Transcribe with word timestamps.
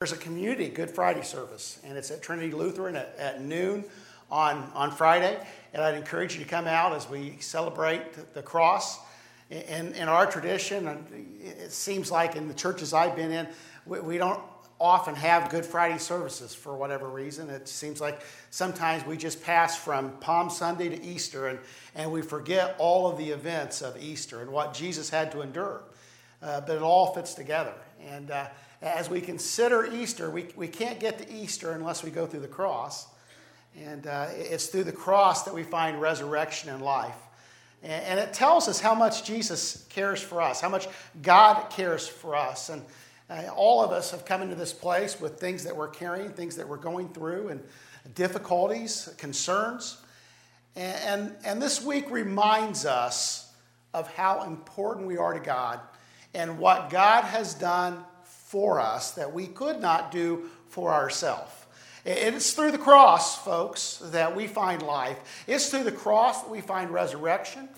There's 0.00 0.12
a 0.12 0.16
community 0.16 0.70
Good 0.70 0.90
Friday 0.90 1.20
service, 1.20 1.78
and 1.84 1.98
it's 1.98 2.10
at 2.10 2.22
Trinity 2.22 2.52
Lutheran 2.52 2.96
at, 2.96 3.14
at 3.18 3.42
noon 3.42 3.84
on, 4.30 4.72
on 4.74 4.92
Friday. 4.92 5.38
And 5.74 5.82
I'd 5.82 5.94
encourage 5.94 6.32
you 6.32 6.42
to 6.42 6.48
come 6.48 6.66
out 6.66 6.94
as 6.94 7.06
we 7.06 7.36
celebrate 7.40 8.32
the 8.32 8.40
cross. 8.40 8.98
In, 9.50 9.92
in 9.92 10.08
our 10.08 10.24
tradition, 10.24 11.04
it 11.42 11.70
seems 11.70 12.10
like 12.10 12.34
in 12.34 12.48
the 12.48 12.54
churches 12.54 12.94
I've 12.94 13.14
been 13.14 13.30
in, 13.30 13.46
we, 13.84 14.00
we 14.00 14.16
don't 14.16 14.40
often 14.80 15.14
have 15.16 15.50
Good 15.50 15.66
Friday 15.66 15.98
services 15.98 16.54
for 16.54 16.74
whatever 16.74 17.06
reason. 17.06 17.50
It 17.50 17.68
seems 17.68 18.00
like 18.00 18.22
sometimes 18.48 19.04
we 19.04 19.18
just 19.18 19.42
pass 19.42 19.76
from 19.76 20.12
Palm 20.12 20.48
Sunday 20.48 20.88
to 20.88 21.02
Easter 21.04 21.48
and, 21.48 21.58
and 21.94 22.10
we 22.10 22.22
forget 22.22 22.74
all 22.78 23.06
of 23.06 23.18
the 23.18 23.28
events 23.28 23.82
of 23.82 24.02
Easter 24.02 24.40
and 24.40 24.50
what 24.50 24.72
Jesus 24.72 25.10
had 25.10 25.30
to 25.32 25.42
endure. 25.42 25.82
Uh, 26.42 26.62
but 26.62 26.76
it 26.76 26.80
all 26.80 27.12
fits 27.12 27.34
together. 27.34 27.74
And 28.08 28.30
uh, 28.30 28.46
as 28.82 29.10
we 29.10 29.20
consider 29.20 29.86
Easter, 29.92 30.30
we, 30.30 30.46
we 30.56 30.68
can't 30.68 30.98
get 30.98 31.18
to 31.18 31.32
Easter 31.32 31.72
unless 31.72 32.02
we 32.02 32.10
go 32.10 32.26
through 32.26 32.40
the 32.40 32.48
cross. 32.48 33.06
And 33.78 34.06
uh, 34.06 34.28
it's 34.32 34.66
through 34.66 34.84
the 34.84 34.92
cross 34.92 35.44
that 35.44 35.54
we 35.54 35.62
find 35.62 36.00
resurrection 36.00 36.70
and 36.70 36.82
life. 36.82 37.16
And, 37.82 38.04
and, 38.04 38.20
it 38.20 38.32
tells 38.32 38.68
us 38.68 38.80
how 38.80 38.94
much 38.94 39.24
Jesus 39.24 39.86
cares 39.90 40.20
for 40.20 40.42
us, 40.42 40.60
how 40.60 40.68
much 40.68 40.88
God 41.22 41.70
cares 41.70 42.06
for 42.06 42.34
us. 42.34 42.68
And 42.68 42.82
uh, 43.28 43.44
all 43.54 43.82
of 43.82 43.92
us 43.92 44.10
have 44.10 44.24
come 44.24 44.42
into 44.42 44.54
this 44.54 44.72
place 44.72 45.20
with 45.20 45.38
things 45.38 45.64
that 45.64 45.76
we're 45.76 45.88
carrying, 45.88 46.30
things 46.30 46.56
that 46.56 46.68
we're 46.68 46.76
going 46.76 47.08
through, 47.10 47.48
and 47.48 47.62
difficulties, 48.14 49.12
concerns. 49.18 49.98
And, 50.74 50.98
and, 51.04 51.36
and 51.44 51.62
this 51.62 51.82
week 51.82 52.10
reminds 52.10 52.86
us 52.86 53.52
of 53.94 54.12
how 54.14 54.44
important 54.44 55.06
we 55.06 55.16
are 55.16 55.34
to 55.34 55.40
God 55.40 55.80
and 56.34 56.58
what 56.58 56.90
God 56.90 57.24
has 57.24 57.54
done 57.54 58.04
for 58.50 58.80
us 58.80 59.12
that 59.12 59.32
we 59.32 59.46
could 59.46 59.80
not 59.80 60.10
do 60.10 60.50
for 60.70 60.92
ourselves. 60.92 61.52
It's 62.04 62.52
through 62.52 62.72
the 62.72 62.78
cross, 62.78 63.38
folks, 63.38 64.02
that 64.06 64.34
we 64.34 64.48
find 64.48 64.82
life. 64.82 65.44
It's 65.46 65.70
through 65.70 65.84
the 65.84 65.92
cross 65.92 66.42
that 66.42 66.50
we 66.50 66.60
find 66.60 66.90
resurrection. 66.90 67.68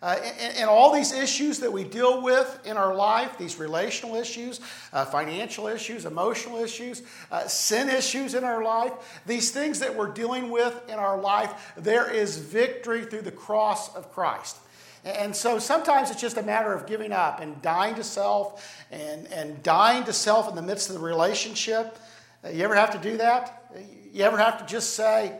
Uh, 0.00 0.18
and, 0.40 0.56
and, 0.56 0.70
all 0.70 0.90
these 0.90 1.12
issues 1.12 1.58
that 1.58 1.70
we 1.70 1.84
deal 1.84 2.22
with 2.22 2.58
in 2.64 2.78
our 2.78 2.94
life, 2.94 3.36
these 3.36 3.58
relational 3.58 4.16
issues, 4.16 4.60
uh, 4.92 5.04
financial 5.04 5.68
issues, 5.68 6.06
emotional 6.06 6.58
issues, 6.58 7.02
uh, 7.30 7.46
sin 7.46 7.88
issues 7.88 8.34
in 8.34 8.42
our 8.42 8.64
life, 8.64 8.92
these 9.26 9.52
things 9.52 9.78
that 9.80 9.94
we're 9.94 10.10
dealing 10.10 10.50
with 10.50 10.74
in 10.88 10.94
our 10.94 11.20
life, 11.20 11.72
there 11.76 12.10
is 12.10 12.38
victory 12.38 13.04
through 13.04 13.20
the 13.20 13.30
cross 13.30 13.94
of 13.94 14.10
Christ. 14.10 14.56
And 15.04 15.34
so 15.34 15.58
sometimes 15.58 16.10
it's 16.10 16.20
just 16.20 16.36
a 16.36 16.42
matter 16.42 16.72
of 16.72 16.86
giving 16.86 17.12
up 17.12 17.40
and 17.40 17.60
dying 17.60 17.96
to 17.96 18.04
self 18.04 18.84
and, 18.90 19.26
and 19.32 19.62
dying 19.62 20.04
to 20.04 20.12
self 20.12 20.48
in 20.48 20.54
the 20.54 20.62
midst 20.62 20.88
of 20.90 20.94
the 20.94 21.00
relationship. 21.00 21.98
Uh, 22.44 22.50
you 22.50 22.62
ever 22.62 22.76
have 22.76 22.92
to 22.92 22.98
do 22.98 23.16
that? 23.16 23.72
You 24.12 24.24
ever 24.24 24.36
have 24.36 24.58
to 24.58 24.66
just 24.66 24.94
say, 24.94 25.38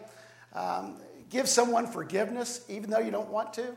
um, 0.53 0.97
give 1.31 1.49
someone 1.49 1.87
forgiveness 1.87 2.65
even 2.69 2.91
though 2.91 2.99
you 2.99 3.13
don't 3.13 3.31
want 3.31 3.53
to? 3.55 3.77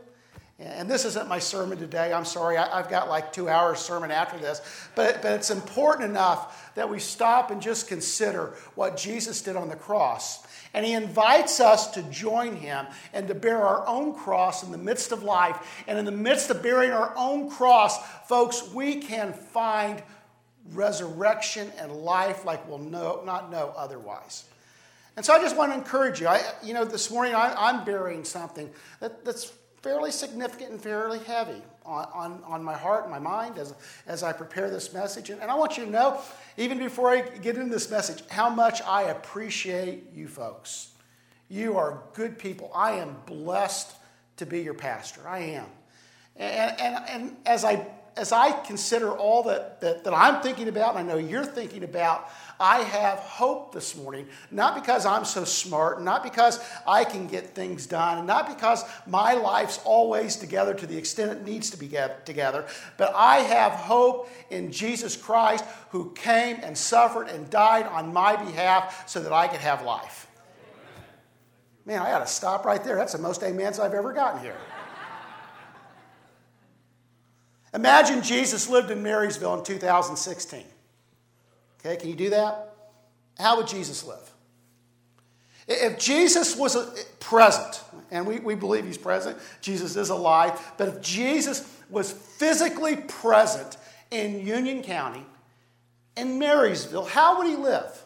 And 0.58 0.90
this 0.90 1.04
isn't 1.04 1.28
my 1.28 1.40
sermon 1.40 1.78
today. 1.78 2.14
I'm 2.14 2.24
sorry. 2.24 2.58
I, 2.58 2.78
have 2.78 2.90
got 2.90 3.10
like 3.10 3.34
two 3.34 3.50
hours 3.50 3.80
sermon 3.80 4.10
after 4.10 4.38
this. 4.38 4.62
But, 4.96 5.22
but 5.22 5.34
it's 5.34 5.50
important 5.50 6.10
enough 6.10 6.74
that 6.76 6.90
we 6.90 7.00
stop 7.00 7.52
and 7.52 7.62
just 7.62 7.90
consider 7.90 8.54
what 8.76 8.96
Jesus 8.96 9.42
did 9.42 9.58
on 9.58 9.68
the 9.68 9.76
cross. 9.76 10.46
And 10.74 10.86
he 10.86 10.94
invites 10.94 11.60
us 11.60 11.92
to 11.92 12.04
join 12.04 12.56
him 12.56 12.86
and 13.14 13.28
to 13.28 13.36
bear 13.36 13.62
our 13.62 13.86
own 13.86 14.14
cross 14.16 14.64
in 14.64 14.72
the 14.72 14.78
midst 14.78 15.12
of 15.12 15.24
life. 15.24 15.84
And 15.88 16.00
in 16.00 16.06
the 16.06 16.12
midst 16.12 16.50
of 16.50 16.64
bearing 16.64 16.92
our 16.92 17.14
own 17.18 17.50
cross, 17.50 18.02
folks, 18.28 18.74
we 18.74 19.02
can 19.02 19.34
find 19.34 20.02
resurrection 20.72 21.70
and 21.78 21.92
life 21.92 22.46
like 22.46 22.66
we'll 22.68 22.80
know, 22.80 23.22
not 23.26 23.52
know 23.52 23.74
otherwise. 23.76 24.46
And 25.18 25.26
so 25.26 25.34
I 25.34 25.40
just 25.42 25.56
want 25.58 25.74
to 25.74 25.78
encourage 25.78 26.22
you. 26.22 26.28
I, 26.28 26.42
you 26.64 26.74
know, 26.74 26.86
this 26.86 27.12
morning 27.12 27.36
I, 27.36 27.70
am 27.70 27.84
bearing 27.84 28.24
something 28.24 28.70
that, 29.00 29.24
that's 29.24 29.52
fairly 29.86 30.10
significant 30.10 30.72
and 30.72 30.82
fairly 30.82 31.20
heavy 31.20 31.62
on, 31.86 32.08
on, 32.12 32.44
on 32.48 32.64
my 32.64 32.74
heart 32.74 33.04
and 33.04 33.12
my 33.12 33.20
mind 33.20 33.60
as, 33.60 33.76
as 34.08 34.24
I 34.24 34.34
prepare 34.34 34.72
this 34.72 34.92
message. 34.92 35.30
And, 35.30 35.40
and 35.44 35.52
I 35.52 35.54
want 35.54 35.78
you 35.78 35.86
to 35.86 35.92
know, 35.92 36.22
even 36.58 36.80
before 36.80 37.12
I 37.12 37.22
get 37.22 37.56
into 37.56 37.70
this 37.70 37.92
message, 37.92 38.24
how 38.32 38.50
much 38.50 38.82
I 38.82 39.04
appreciate 39.04 40.12
you 40.12 40.28
folks. 40.28 40.90
You 41.50 41.78
are 41.78 42.02
good 42.14 42.40
people. 42.40 42.72
I 42.74 42.94
am 42.94 43.16
blessed 43.28 43.96
to 44.38 44.48
be 44.48 44.62
your 44.62 44.74
pastor. 44.74 45.22
I 45.28 45.38
am. 45.40 45.68
And, 46.36 46.82
and, 46.82 47.06
and 47.08 47.38
as 47.46 47.64
I 47.64 47.86
as 48.18 48.32
I 48.32 48.52
consider 48.52 49.12
all 49.12 49.44
that, 49.44 49.82
that, 49.82 50.04
that 50.06 50.14
I'm 50.14 50.42
thinking 50.42 50.70
about, 50.70 50.96
and 50.96 51.00
I 51.00 51.14
know 51.14 51.18
you're 51.18 51.46
thinking 51.46 51.84
about, 51.84 52.30
I 52.60 52.80
have 52.80 53.20
hope 53.20 53.74
this 53.74 53.96
morning, 53.96 54.28
not 54.52 54.76
because 54.76 55.06
I'm 55.06 55.26
so 55.26 55.44
smart, 55.44 56.02
not 56.02 56.24
because 56.24 56.60
I 56.88 57.04
can 57.04 57.28
get 57.28 57.54
things 57.54 57.86
done, 57.86 58.20
and 58.20 58.28
not 58.28 58.48
because 58.48 58.86
my 59.06 59.34
life's 59.34 59.80
always 59.84 60.38
together 60.38 60.74
to 60.74 60.88
the 60.88 60.98
extent 60.98 61.32
it 61.32 61.46
needs 61.46 61.70
to 61.72 61.78
be 61.78 61.92
together, 62.24 62.66
but 62.98 63.14
I 63.14 63.38
have 63.40 63.74
hope 63.74 64.30
in 64.50 64.72
Jesus 64.72 65.18
Christ 65.18 65.66
who 65.90 66.12
came 66.14 66.60
and 66.64 66.78
suffered 66.78 67.28
and 67.28 67.50
died 67.50 67.86
on 67.88 68.14
my 68.14 68.38
behalf 68.38 69.10
so 69.10 69.20
that 69.22 69.34
I 69.34 69.48
could 69.48 69.60
have 69.62 69.84
life. 69.84 70.28
Man, 71.86 72.02
I 72.02 72.10
got 72.10 72.20
to 72.20 72.28
stop 72.28 72.66
right 72.66 72.84
there. 72.84 72.96
That's 72.96 73.14
the 73.14 73.20
most 73.20 73.44
amens 73.44 73.80
I've 73.80 73.94
ever 73.94 74.12
gotten 74.14 74.42
here. 74.42 74.56
Imagine 77.76 78.24
Jesus 78.24 78.70
lived 78.70 78.90
in 78.90 79.04
Marysville 79.04 79.60
in 79.60 79.64
2016. 79.64 80.64
Okay, 81.80 81.98
can 81.98 82.10
you 82.10 82.16
do 82.16 82.30
that? 82.30 82.74
How 83.38 83.58
would 83.58 83.68
Jesus 83.68 84.06
live? 84.06 84.32
If 85.68 86.00
Jesus 86.00 86.56
was 86.56 86.78
present, 87.20 87.84
and 88.12 88.26
we, 88.26 88.40
we 88.40 88.56
believe 88.56 88.86
he's 88.86 88.98
present, 88.98 89.38
Jesus 89.62 89.98
is 89.98 90.10
alive, 90.10 90.74
but 90.78 90.88
if 90.88 91.02
Jesus 91.02 91.70
was 91.90 92.12
physically 92.12 92.96
present 92.96 93.78
in 94.10 94.46
Union 94.46 94.82
County, 94.82 95.26
in 96.16 96.40
Marysville, 96.40 97.06
how 97.06 97.40
would 97.40 97.48
he 97.48 97.56
live? 97.56 98.04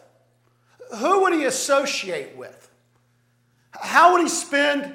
Who 0.96 1.22
would 1.22 1.32
he 1.32 1.44
associate 1.44 2.36
with? 2.36 2.70
How 3.70 4.12
would 4.14 4.22
he 4.22 4.28
spend 4.28 4.92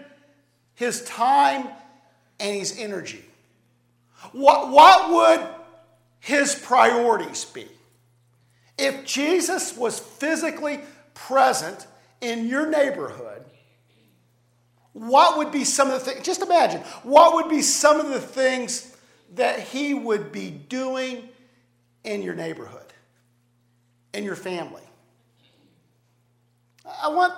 his 0.74 1.06
time 1.06 1.70
and 2.40 2.56
his 2.56 2.78
energy? 2.78 3.25
What, 4.32 4.70
what 4.70 5.12
would 5.12 5.48
his 6.20 6.56
priorities 6.56 7.46
be? 7.46 7.68
If 8.78 9.06
Jesus 9.06 9.78
was 9.78 10.00
physically 10.00 10.80
present 11.14 11.88
in 12.22 12.48
your 12.48 12.68
neighborhood, 12.68 13.44
what 14.94 15.38
would 15.38 15.52
be 15.52 15.64
some 15.64 15.92
of 15.92 15.94
the 15.94 16.12
things? 16.12 16.26
Just 16.26 16.42
imagine, 16.42 16.82
what 17.04 17.36
would 17.36 17.50
be 17.50 17.62
some 17.62 18.00
of 18.00 18.10
the 18.10 18.20
things 18.20 18.96
that 19.36 19.60
he 19.60 19.94
would 19.94 20.32
be 20.32 20.50
doing 20.50 21.30
in 22.04 22.22
your 22.22 22.36
neighborhood, 22.36 22.94
in 24.14 24.24
your 24.24 24.36
family? 24.36 24.82
I 27.02 27.10
want 27.10 27.34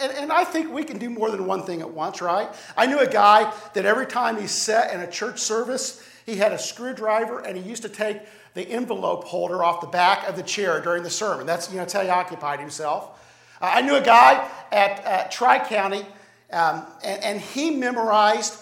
and, 0.00 0.12
and, 0.12 0.32
I 0.32 0.44
think 0.44 0.72
we 0.72 0.84
can 0.84 0.98
do 0.98 1.10
more 1.10 1.30
than 1.30 1.46
one 1.46 1.64
thing 1.64 1.80
at 1.80 1.90
once, 1.90 2.20
right? 2.20 2.48
I 2.76 2.86
knew 2.86 2.98
a 2.98 3.06
guy 3.06 3.52
that 3.74 3.84
every 3.84 4.06
time 4.06 4.40
he 4.40 4.46
sat 4.46 4.92
in 4.94 5.00
a 5.00 5.10
church 5.10 5.40
service, 5.40 6.02
he 6.24 6.36
had 6.36 6.52
a 6.52 6.58
screwdriver 6.58 7.40
and 7.40 7.56
he 7.56 7.62
used 7.62 7.82
to 7.82 7.88
take 7.88 8.20
the 8.54 8.62
envelope 8.62 9.24
holder 9.24 9.62
off 9.62 9.80
the 9.80 9.86
back 9.86 10.28
of 10.28 10.36
the 10.36 10.42
chair 10.42 10.80
during 10.80 11.02
the 11.02 11.10
sermon. 11.10 11.46
That's, 11.46 11.68
you 11.68 11.76
know, 11.76 11.82
that's 11.82 11.92
how 11.92 12.02
he 12.02 12.08
occupied 12.08 12.58
himself. 12.58 13.22
Uh, 13.60 13.70
I 13.74 13.82
knew 13.82 13.96
a 13.96 14.02
guy 14.02 14.48
at, 14.72 15.04
at 15.04 15.30
Tri 15.30 15.58
County, 15.66 16.04
um, 16.52 16.86
and, 17.04 17.22
and 17.22 17.40
he 17.40 17.70
memorized 17.70 18.58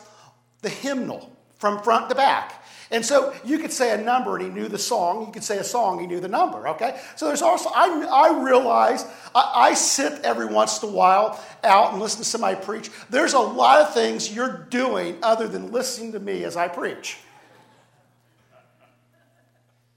the 0.62 0.69
hymnal 0.69 1.31
from 1.59 1.83
front 1.83 2.09
to 2.09 2.15
back. 2.15 2.64
And 2.91 3.05
so 3.05 3.34
you 3.45 3.59
could 3.59 3.72
say 3.72 3.93
a 3.93 4.03
number 4.03 4.37
and 4.37 4.45
he 4.45 4.50
knew 4.50 4.69
the 4.69 4.78
song. 4.78 5.27
You 5.27 5.33
could 5.33 5.45
say 5.45 5.59
a 5.59 5.65
song, 5.65 6.00
he 6.00 6.06
knew 6.06 6.21
the 6.21 6.28
number, 6.28 6.69
okay? 6.69 7.00
So 7.17 7.27
there's 7.27 7.43
also, 7.43 7.71
I, 7.75 7.89
I 8.11 8.43
realize, 8.43 9.05
I, 9.35 9.53
I 9.55 9.75
sit 9.75 10.23
every 10.23 10.47
once 10.47 10.82
in 10.82 10.91
a 10.91 10.93
while 10.93 11.43
out 11.62 11.93
and 11.93 12.00
listen 12.00 12.19
to 12.19 12.25
somebody 12.25 12.56
preach. 12.62 12.91
There's 13.11 13.32
a 13.32 13.38
lot 13.38 13.81
of 13.81 13.94
things 13.94 14.35
you're 14.35 14.67
doing 14.70 15.19
other 15.23 15.49
than 15.49 15.73
listening 15.73 16.12
to 16.12 16.20
me 16.20 16.44
as 16.44 16.56
I 16.56 16.69
preach. 16.69 17.19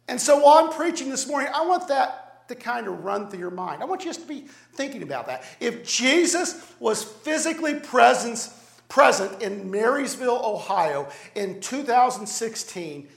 And 0.07 0.19
so 0.21 0.39
while 0.39 0.65
I'm 0.65 0.71
preaching 0.71 1.09
this 1.09 1.27
morning, 1.27 1.51
I 1.53 1.65
want 1.65 1.89
that 1.89 2.47
to 2.47 2.55
kind 2.55 2.87
of 2.87 3.03
run 3.03 3.29
through 3.29 3.39
your 3.39 3.51
mind. 3.51 3.81
I 3.81 3.85
want 3.85 4.05
you 4.05 4.09
just 4.09 4.21
to 4.21 4.27
be 4.27 4.45
thinking 4.73 5.03
about 5.03 5.27
that. 5.27 5.43
If 5.59 5.85
Jesus 5.85 6.73
was 6.79 7.03
physically 7.03 7.75
present, 7.75 8.49
present 8.89 9.41
in 9.41 9.69
Marysville, 9.69 10.41
Ohio 10.43 11.09
in 11.35 11.59
2016, 11.59 13.09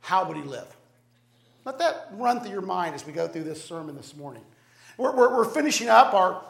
how 0.00 0.26
would 0.26 0.36
he 0.36 0.42
live? 0.42 0.76
Let 1.64 1.78
that 1.78 2.08
run 2.12 2.40
through 2.40 2.52
your 2.52 2.62
mind 2.62 2.94
as 2.94 3.04
we 3.04 3.12
go 3.12 3.26
through 3.26 3.44
this 3.44 3.62
sermon 3.62 3.96
this 3.96 4.14
morning. 4.16 4.42
We're, 4.96 5.14
we're, 5.14 5.36
we're 5.36 5.44
finishing 5.44 5.88
up 5.88 6.14
our 6.14 6.42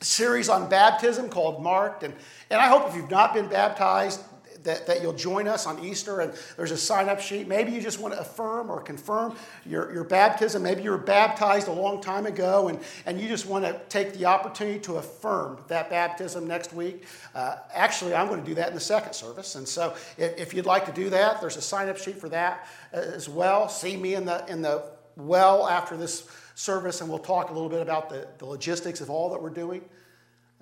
series 0.00 0.48
on 0.48 0.68
baptism 0.68 1.28
called 1.28 1.62
Marked. 1.62 2.04
And, 2.04 2.14
and 2.50 2.60
I 2.60 2.68
hope 2.68 2.88
if 2.88 2.94
you've 2.94 3.10
not 3.10 3.34
been 3.34 3.48
baptized, 3.48 4.22
that, 4.62 4.86
that 4.86 5.02
you'll 5.02 5.12
join 5.12 5.48
us 5.48 5.66
on 5.66 5.84
Easter. 5.84 6.20
And 6.20 6.32
there's 6.56 6.70
a 6.70 6.76
sign 6.76 7.08
up 7.08 7.20
sheet. 7.20 7.48
Maybe 7.48 7.72
you 7.72 7.80
just 7.80 8.00
want 8.00 8.14
to 8.14 8.20
affirm 8.20 8.70
or 8.70 8.80
confirm 8.80 9.36
your, 9.64 9.92
your 9.92 10.04
baptism. 10.04 10.62
Maybe 10.62 10.82
you 10.82 10.90
were 10.90 10.98
baptized 10.98 11.68
a 11.68 11.72
long 11.72 12.00
time 12.00 12.26
ago 12.26 12.68
and, 12.68 12.78
and 13.06 13.20
you 13.20 13.28
just 13.28 13.46
want 13.46 13.64
to 13.64 13.80
take 13.88 14.14
the 14.14 14.26
opportunity 14.26 14.78
to 14.80 14.96
affirm 14.96 15.58
that 15.68 15.90
baptism 15.90 16.46
next 16.46 16.72
week. 16.72 17.04
Uh, 17.34 17.56
actually, 17.72 18.14
I'm 18.14 18.28
going 18.28 18.40
to 18.40 18.46
do 18.46 18.54
that 18.56 18.68
in 18.68 18.74
the 18.74 18.80
second 18.80 19.12
service. 19.12 19.54
And 19.54 19.66
so 19.66 19.94
if, 20.16 20.38
if 20.38 20.54
you'd 20.54 20.66
like 20.66 20.86
to 20.86 20.92
do 20.92 21.10
that, 21.10 21.40
there's 21.40 21.56
a 21.56 21.62
sign 21.62 21.88
up 21.88 21.98
sheet 21.98 22.18
for 22.18 22.28
that 22.30 22.68
uh, 22.92 22.96
as 22.98 23.28
well. 23.28 23.68
See 23.68 23.96
me 23.96 24.14
in 24.14 24.24
the, 24.24 24.44
in 24.46 24.62
the 24.62 24.84
well 25.16 25.68
after 25.68 25.96
this 25.96 26.28
service, 26.54 27.00
and 27.00 27.08
we'll 27.08 27.18
talk 27.18 27.50
a 27.50 27.52
little 27.52 27.68
bit 27.68 27.80
about 27.80 28.08
the, 28.08 28.26
the 28.38 28.46
logistics 28.46 29.00
of 29.00 29.10
all 29.10 29.30
that 29.30 29.40
we're 29.40 29.50
doing. 29.50 29.82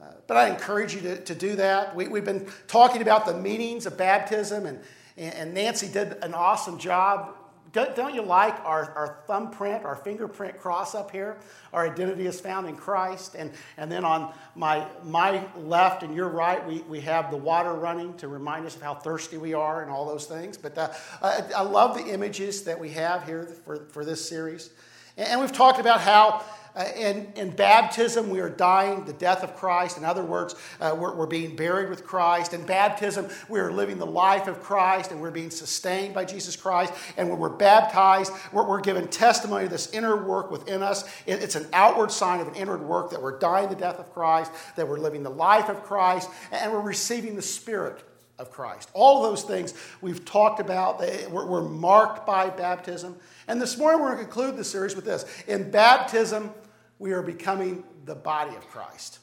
Uh, 0.01 0.05
but 0.27 0.37
I 0.37 0.49
encourage 0.49 0.95
you 0.95 1.01
to, 1.03 1.21
to 1.23 1.35
do 1.35 1.57
that. 1.57 1.97
We, 1.97 2.05
have 2.05 2.25
been 2.25 2.47
talking 2.67 3.01
about 3.01 3.25
the 3.25 3.35
meanings 3.35 3.87
of 3.87 3.97
baptism, 3.97 4.67
and, 4.67 4.81
and 5.17 5.55
Nancy 5.55 5.89
did 5.89 6.19
an 6.23 6.35
awesome 6.35 6.79
job. 6.79 7.35
Don't, 7.73 7.95
don't 7.97 8.15
you 8.15 8.23
like 8.23 8.59
our, 8.61 8.91
our 8.93 9.19
thumbprint, 9.27 9.85
our 9.85 9.97
fingerprint 9.97 10.59
cross 10.59 10.95
up 10.95 11.11
here? 11.11 11.37
Our 11.73 11.87
identity 11.87 12.27
is 12.27 12.41
found 12.41 12.69
in 12.69 12.77
Christ. 12.77 13.35
And, 13.35 13.51
and 13.77 13.91
then 13.91 14.05
on 14.05 14.33
my, 14.55 14.87
my 15.03 15.45
left 15.57 16.03
and 16.03 16.15
your 16.15 16.29
right, 16.29 16.67
we, 16.67 16.81
we 16.83 17.01
have 17.01 17.31
the 17.31 17.37
water 17.37 17.75
running 17.75 18.15
to 18.19 18.29
remind 18.29 18.67
us 18.67 18.77
of 18.77 18.83
how 18.83 18.95
thirsty 18.95 19.37
we 19.37 19.53
are 19.53 19.83
and 19.83 19.91
all 19.91 20.07
those 20.07 20.27
things. 20.27 20.57
But 20.57 20.79
uh, 20.79 20.93
I, 21.23 21.43
I 21.57 21.63
love 21.63 21.97
the 21.97 22.07
images 22.07 22.63
that 22.63 22.79
we 22.79 22.91
have 22.91 23.27
here 23.27 23.45
for, 23.65 23.87
for 23.87 24.05
this 24.05 24.27
series. 24.27 24.71
And 25.19 25.41
we've 25.41 25.53
talked 25.53 25.81
about 25.81 26.01
how 26.01 26.45
in, 26.77 27.33
in 27.37 27.51
baptism, 27.51 28.29
we 28.29 28.41
are 28.41 28.51
dying 28.51 29.05
the 29.05 29.13
death 29.15 29.43
of 29.43 29.57
Christ. 29.57 29.97
In 29.97 30.05
other 30.05 30.23
words, 30.23 30.55
uh, 30.81 30.95
we're, 30.99 31.15
we're 31.15 31.27
being 31.27 31.57
buried 31.57 31.89
with 31.89 32.05
Christ. 32.05 32.53
In 32.53 32.67
baptism, 32.67 33.29
we 33.49 33.61
are 33.61 33.73
living 33.73 33.97
the 33.99 34.07
life 34.07 34.47
of 34.47 34.63
Christ 34.63 35.11
and 35.11 35.21
we're 35.21 35.31
being 35.31 35.51
sustained 35.51 36.15
by 36.15 36.27
Jesus 36.27 36.55
Christ. 36.55 36.93
And 37.17 37.31
when 37.31 37.39
we're 37.39 37.49
baptized, 37.49 38.31
we're, 38.53 38.69
we're 38.69 38.83
given 38.83 39.09
testimony 39.09 39.65
of 39.65 39.71
this 39.71 39.91
inner 39.93 40.23
work 40.23 40.51
within 40.51 40.83
us. 40.83 41.05
It, 41.25 41.43
it's 41.43 41.55
an 41.57 41.67
outward 41.73 42.13
sign 42.13 42.41
of 42.41 42.49
an 42.49 42.55
inward 42.55 42.83
work 42.83 43.11
that 43.11 43.23
we're 43.23 43.39
dying 43.39 43.71
the 43.71 43.75
death 43.75 43.99
of 43.99 44.13
Christ, 44.13 44.53
that 44.77 44.87
we're 44.87 44.99
living 44.99 45.23
the 45.23 45.31
life 45.31 45.71
of 45.71 45.83
Christ, 45.83 46.29
and 46.53 46.73
we're 46.73 46.81
receiving 46.81 47.37
the 47.37 47.43
Spirit 47.43 48.03
of 48.39 48.51
Christ. 48.51 48.91
All 48.93 49.25
of 49.25 49.31
those 49.31 49.45
things 49.45 49.73
we've 50.03 50.25
talked 50.27 50.61
about, 50.61 51.01
we're, 51.31 51.47
we're 51.47 51.67
marked 51.67 52.27
by 52.27 52.51
baptism. 52.51 53.17
And 53.49 53.63
this 53.63 53.79
morning 53.79 54.01
we're 54.03 54.15
going 54.15 54.19
to 54.19 54.25
conclude 54.25 54.57
the 54.57 54.65
series 54.65 54.95
with 54.95 55.07
this. 55.07 55.25
In 55.47 55.71
baptism, 55.71 56.53
we 56.99 57.13
are 57.13 57.23
becoming 57.23 57.85
the 58.05 58.15
body 58.15 58.55
of 58.57 58.67
Christ. 58.69 59.19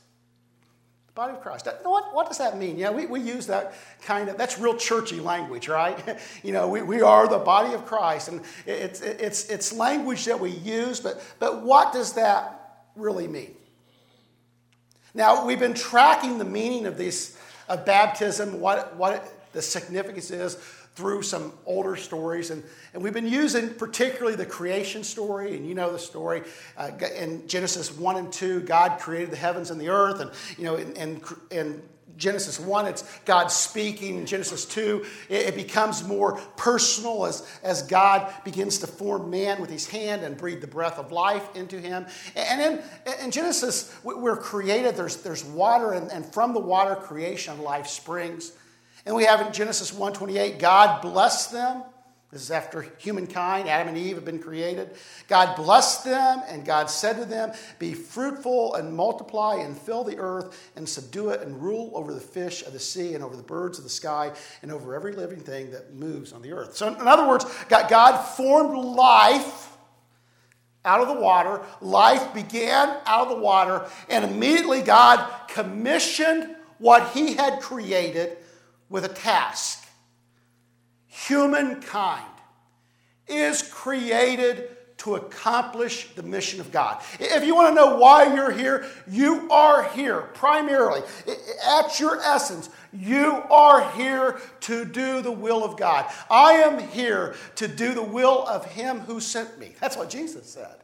The 1.08 1.14
body 1.14 1.34
of 1.34 1.42
Christ. 1.42 1.68
What, 1.84 2.14
what 2.14 2.28
does 2.28 2.38
that 2.38 2.58
mean? 2.58 2.78
Yeah, 2.78 2.92
we, 2.92 3.06
we 3.06 3.20
use 3.20 3.48
that 3.48 3.74
kind 4.04 4.30
of, 4.30 4.38
that's 4.38 4.60
real 4.60 4.76
churchy 4.78 5.20
language, 5.20 5.68
right? 5.68 6.20
you 6.44 6.52
know, 6.52 6.68
we, 6.68 6.82
we 6.82 7.02
are 7.02 7.28
the 7.28 7.40
body 7.40 7.74
of 7.74 7.86
Christ. 7.86 8.28
And 8.28 8.42
it's, 8.66 9.02
it's, 9.02 9.50
it's 9.50 9.74
language 9.74 10.26
that 10.26 10.40
we 10.40 10.52
use, 10.52 11.00
but, 11.00 11.22
but 11.40 11.64
what 11.64 11.94
does 11.94 12.14
that 12.14 12.86
really 12.96 13.28
mean? 13.28 13.56
Now, 15.14 15.46
we've 15.46 15.60
been 15.60 15.76
tracking 15.76 16.40
the 16.40 16.46
meaning 16.46 16.88
of 16.88 16.98
this, 16.98 17.38
of 17.70 17.86
baptism, 17.86 18.60
what, 18.60 18.96
what 18.96 19.32
the 19.54 19.62
significance 19.62 20.32
is 20.32 20.58
through 20.96 21.24
some 21.24 21.54
older 21.66 21.96
stories. 21.96 22.52
And, 22.52 22.64
and 22.94 23.02
we've 23.02 23.14
been 23.14 23.28
using 23.28 23.74
particularly 23.74 24.36
the 24.36 24.46
creation 24.46 25.04
story, 25.04 25.56
and 25.56 25.68
you 25.68 25.74
know 25.74 25.92
the 25.92 26.00
story. 26.00 26.44
Uh, 26.78 26.92
in 27.18 27.48
Genesis 27.48 27.92
1 27.92 28.18
and 28.18 28.32
2, 28.32 28.62
God 28.62 29.00
created 29.00 29.32
the 29.32 29.38
heavens 29.38 29.72
and 29.72 29.82
the 29.82 29.90
earth. 29.90 30.20
And, 30.20 30.32
you 30.58 30.66
know, 30.66 30.76
in, 30.76 30.94
in, 30.96 31.22
in 31.50 31.82
Genesis 32.16 32.60
1, 32.60 32.86
it's 32.86 33.20
God 33.26 33.48
speaking. 33.48 34.20
In 34.20 34.26
Genesis 34.28 34.66
2, 34.66 35.04
it, 35.30 35.48
it, 35.48 35.56
becomes 35.56 36.04
more 36.04 36.38
personal 36.58 37.26
as, 37.26 37.48
as 37.64 37.82
God 37.82 38.32
begins 38.44 38.78
to 38.80 38.88
form 38.88 39.32
man 39.32 39.60
with 39.60 39.72
his 39.72 39.88
hand 39.88 40.22
and 40.22 40.38
breathe 40.38 40.62
the 40.62 40.68
breath 40.68 41.00
of 41.00 41.12
life 41.12 41.56
into 41.56 41.80
him. 41.80 42.06
And 42.36 42.62
in, 42.62 42.84
in 43.24 43.32
Genesis, 43.32 43.98
we're 44.04 44.38
created, 44.38 44.96
there's, 44.96 45.18
there's 45.18 45.44
water, 45.44 45.94
and, 45.94 46.12
and 46.12 46.24
from 46.24 46.54
the 46.54 46.60
water, 46.60 46.96
creation 46.96 47.62
life 47.62 47.88
springs. 47.88 48.52
And 49.06 49.16
we 49.16 49.26
have 49.26 49.42
in 49.42 49.52
Genesis 49.52 49.92
1:28, 49.92 50.60
God 50.60 51.02
blessed 51.02 51.52
them. 51.52 51.84
This 52.34 52.42
is 52.42 52.52
after 52.52 52.82
humankind, 52.98 53.70
Adam 53.70 53.90
and 53.90 53.98
Eve 53.98 54.16
have 54.16 54.26
been 54.26 54.40
created. 54.40 54.96
God 55.28 55.56
blessed 55.56 56.04
them, 56.04 56.42
and 56.48 56.66
God 56.66 56.90
said 56.90 57.18
to 57.18 57.26
them, 57.26 57.52
Be 57.78 57.94
fruitful 57.94 58.74
and 58.74 58.92
multiply 58.92 59.58
and 59.58 59.78
fill 59.78 60.04
the 60.04 60.18
earth 60.18 60.72
and 60.76 60.90
subdue 60.90 61.30
it 61.30 61.42
and 61.42 61.62
rule 61.62 61.92
over 61.94 62.12
the 62.12 62.20
fish 62.20 62.66
of 62.66 62.74
the 62.74 62.80
sea 62.80 63.14
and 63.14 63.24
over 63.24 63.36
the 63.36 63.44
birds 63.44 63.78
of 63.78 63.84
the 63.84 63.90
sky 63.90 64.32
and 64.64 64.72
over 64.72 64.96
every 64.96 65.12
living 65.12 65.42
thing 65.42 65.70
that 65.70 65.94
moves 65.94 66.34
on 66.34 66.42
the 66.42 66.54
earth. 66.54 66.76
So, 66.76 66.88
in 66.88 67.08
other 67.08 67.28
words, 67.28 67.46
God 67.70 68.18
formed 68.18 68.76
life 68.84 69.78
out 70.84 71.02
of 71.02 71.08
the 71.08 71.22
water. 71.22 71.62
Life 71.82 72.34
began 72.34 72.98
out 73.06 73.28
of 73.28 73.30
the 73.30 73.44
water, 73.44 73.86
and 74.10 74.26
immediately 74.26 74.82
God 74.82 75.24
commissioned 75.50 76.56
what 76.80 77.12
He 77.12 77.36
had 77.36 77.62
created 77.62 78.38
with 78.94 79.06
a 79.06 79.10
task. 79.10 79.88
Humankind 81.08 82.24
is 83.28 83.64
created 83.64 84.70
to 84.98 85.16
accomplish 85.16 86.10
the 86.14 86.22
mission 86.22 86.62
of 86.62 86.72
God. 86.72 87.02
If 87.20 87.44
you 87.44 87.56
want 87.56 87.70
to 87.70 87.74
know 87.74 87.98
why 87.98 88.32
you're 88.36 88.52
here, 88.52 88.86
you 89.10 89.50
are 89.50 89.90
here 89.90 90.22
primarily. 90.36 91.02
At 91.68 92.00
your 92.00 92.22
essence, 92.22 92.70
you 92.94 93.42
are 93.50 93.90
here 93.94 94.40
to 94.62 94.86
do 94.86 95.24
the 95.24 95.32
will 95.32 95.64
of 95.64 95.76
God. 95.76 96.06
I 96.30 96.54
am 96.54 96.78
here 96.78 97.34
to 97.56 97.68
do 97.68 97.96
the 97.96 98.04
will 98.04 98.48
of 98.48 98.64
Him 98.74 99.00
who 99.00 99.20
sent 99.20 99.58
me. 99.58 99.74
That's 99.82 99.98
what 99.98 100.12
Jesus 100.12 100.48
said. 100.48 100.83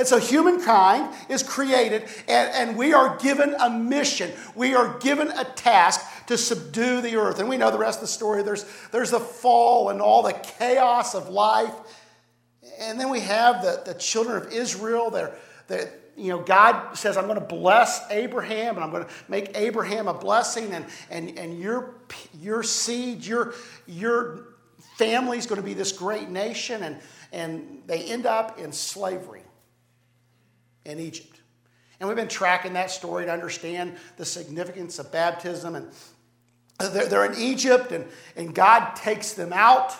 And 0.00 0.08
so 0.08 0.16
humankind 0.16 1.14
is 1.28 1.42
created, 1.42 2.04
and, 2.26 2.70
and 2.70 2.78
we 2.78 2.94
are 2.94 3.18
given 3.18 3.54
a 3.60 3.68
mission. 3.68 4.32
We 4.54 4.74
are 4.74 4.98
given 4.98 5.28
a 5.28 5.44
task 5.44 6.00
to 6.28 6.38
subdue 6.38 7.02
the 7.02 7.16
earth. 7.16 7.38
And 7.38 7.50
we 7.50 7.58
know 7.58 7.70
the 7.70 7.76
rest 7.76 7.98
of 7.98 8.04
the 8.04 8.06
story. 8.06 8.42
There's, 8.42 8.64
there's 8.92 9.10
the 9.10 9.20
fall 9.20 9.90
and 9.90 10.00
all 10.00 10.22
the 10.22 10.32
chaos 10.32 11.14
of 11.14 11.28
life. 11.28 11.74
And 12.78 12.98
then 12.98 13.10
we 13.10 13.20
have 13.20 13.60
the, 13.60 13.82
the 13.84 13.92
children 13.92 14.38
of 14.38 14.50
Israel. 14.50 15.10
They're, 15.10 15.34
they're, 15.68 15.92
you 16.16 16.30
know, 16.30 16.40
God 16.40 16.94
says, 16.94 17.18
I'm 17.18 17.26
going 17.26 17.38
to 17.38 17.44
bless 17.44 18.10
Abraham 18.10 18.76
and 18.76 18.84
I'm 18.84 18.90
going 18.90 19.04
to 19.04 19.10
make 19.28 19.50
Abraham 19.54 20.08
a 20.08 20.14
blessing, 20.14 20.72
and, 20.72 20.86
and, 21.10 21.38
and 21.38 21.60
your, 21.60 21.96
your 22.40 22.62
seed, 22.62 23.26
your, 23.26 23.52
your 23.86 24.46
family 24.96 25.36
is 25.36 25.44
going 25.44 25.60
to 25.60 25.66
be 25.66 25.74
this 25.74 25.92
great 25.92 26.30
nation. 26.30 26.84
And, 26.84 27.00
and 27.32 27.82
they 27.86 28.04
end 28.04 28.24
up 28.24 28.58
in 28.58 28.72
slavery 28.72 29.42
in 30.84 30.98
Egypt. 30.98 31.40
And 31.98 32.08
we've 32.08 32.16
been 32.16 32.28
tracking 32.28 32.72
that 32.74 32.90
story 32.90 33.26
to 33.26 33.32
understand 33.32 33.96
the 34.16 34.24
significance 34.24 34.98
of 34.98 35.12
baptism 35.12 35.74
and 35.74 35.90
they're, 36.88 37.06
they're 37.06 37.26
in 37.26 37.38
Egypt, 37.38 37.92
and, 37.92 38.06
and 38.36 38.54
God 38.54 38.94
takes 38.96 39.32
them 39.34 39.52
out 39.52 39.94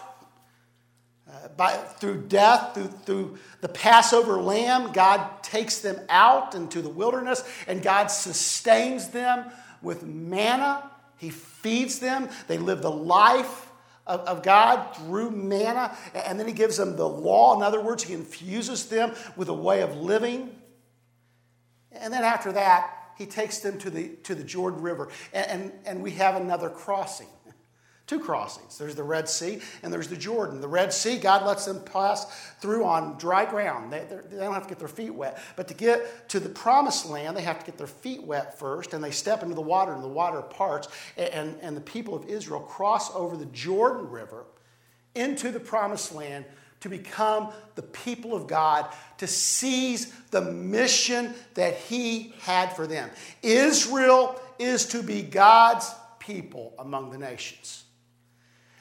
uh, 1.29 1.49
by, 1.57 1.73
through 1.73 2.23
death, 2.27 2.75
through, 2.75 2.89
through 3.05 3.39
the 3.61 3.69
Passover 3.69 4.41
lamb. 4.41 4.93
God 4.93 5.43
takes 5.43 5.81
them 5.81 5.99
out 6.09 6.55
into 6.55 6.81
the 6.81 6.89
wilderness, 6.89 7.45
and 7.67 7.83
God 7.83 8.07
sustains 8.07 9.09
them 9.09 9.51
with 9.83 10.03
manna. 10.03 10.91
He 11.19 11.31
feeds 11.31 11.99
them. 11.99 12.29
They 12.49 12.57
live 12.57 12.81
the 12.81 12.91
life 12.91 13.71
of, 14.07 14.21
of 14.21 14.43
God 14.43 14.97
through 14.97 15.33
manna, 15.33 15.95
and 16.15 16.41
then 16.41 16.47
He 16.47 16.55
gives 16.55 16.79
them 16.79 16.97
the 16.97 17.09
law. 17.09 17.57
In 17.57 17.63
other 17.63 17.81
words, 17.81 18.03
He 18.03 18.15
infuses 18.15 18.87
them 18.87 19.15
with 19.37 19.49
a 19.49 19.55
way 19.55 19.83
of 19.83 19.97
living. 19.97 20.57
And 21.93 22.13
then 22.13 22.25
after 22.25 22.53
that, 22.53 22.97
he 23.17 23.27
takes 23.27 23.59
them 23.59 23.79
to 23.79 23.91
the, 23.91 24.17
to 24.25 24.35
the 24.35 24.45
Jordan 24.45 24.81
River. 24.81 25.09
And, 25.33 25.47
and, 25.47 25.73
and 25.85 26.03
we 26.03 26.13
have 26.13 26.37
another 26.37 26.71
crossing. 26.71 27.27
Two 28.11 28.19
crossings. 28.19 28.77
There's 28.77 28.97
the 28.97 29.05
Red 29.05 29.29
Sea 29.29 29.61
and 29.85 29.93
there's 29.93 30.09
the 30.09 30.17
Jordan. 30.17 30.61
The 30.61 30.67
Red 30.67 30.93
Sea, 30.93 31.17
God 31.17 31.47
lets 31.47 31.67
them 31.67 31.81
pass 31.85 32.25
through 32.61 32.85
on 32.85 33.17
dry 33.19 33.45
ground. 33.45 33.93
They, 33.93 34.05
they 34.29 34.39
don't 34.39 34.53
have 34.53 34.65
to 34.65 34.69
get 34.69 34.81
their 34.81 34.89
feet 34.89 35.15
wet. 35.15 35.41
But 35.55 35.69
to 35.69 35.75
get 35.75 36.29
to 36.31 36.41
the 36.41 36.49
promised 36.49 37.09
land, 37.09 37.37
they 37.37 37.43
have 37.43 37.61
to 37.61 37.65
get 37.65 37.79
their 37.79 37.87
feet 37.87 38.25
wet 38.25 38.59
first, 38.59 38.95
and 38.95 39.05
they 39.05 39.13
step 39.13 39.45
into 39.45 39.55
the 39.55 39.61
water, 39.61 39.93
and 39.93 40.03
the 40.03 40.09
water 40.09 40.43
parts. 40.43 40.89
And, 41.17 41.57
and 41.63 41.77
the 41.77 41.81
people 41.81 42.17
of 42.17 42.29
Israel 42.29 42.59
cross 42.59 43.15
over 43.15 43.37
the 43.37 43.47
Jordan 43.47 44.11
River 44.11 44.45
into 45.15 45.53
the 45.53 45.61
promised 45.61 46.13
land 46.13 46.47
to 46.81 46.89
become 46.89 47.53
the 47.75 47.83
people 47.83 48.35
of 48.35 48.47
God, 48.47 48.87
to 49.19 49.27
seize 49.27 50.13
the 50.31 50.41
mission 50.41 51.35
that 51.55 51.77
He 51.77 52.35
had 52.41 52.75
for 52.75 52.87
them. 52.87 53.11
Israel 53.43 54.41
is 54.59 54.87
to 54.87 55.03
be 55.03 55.23
God's 55.23 55.93
people 56.19 56.75
among 56.79 57.11
the 57.11 57.19
nations. 57.19 57.85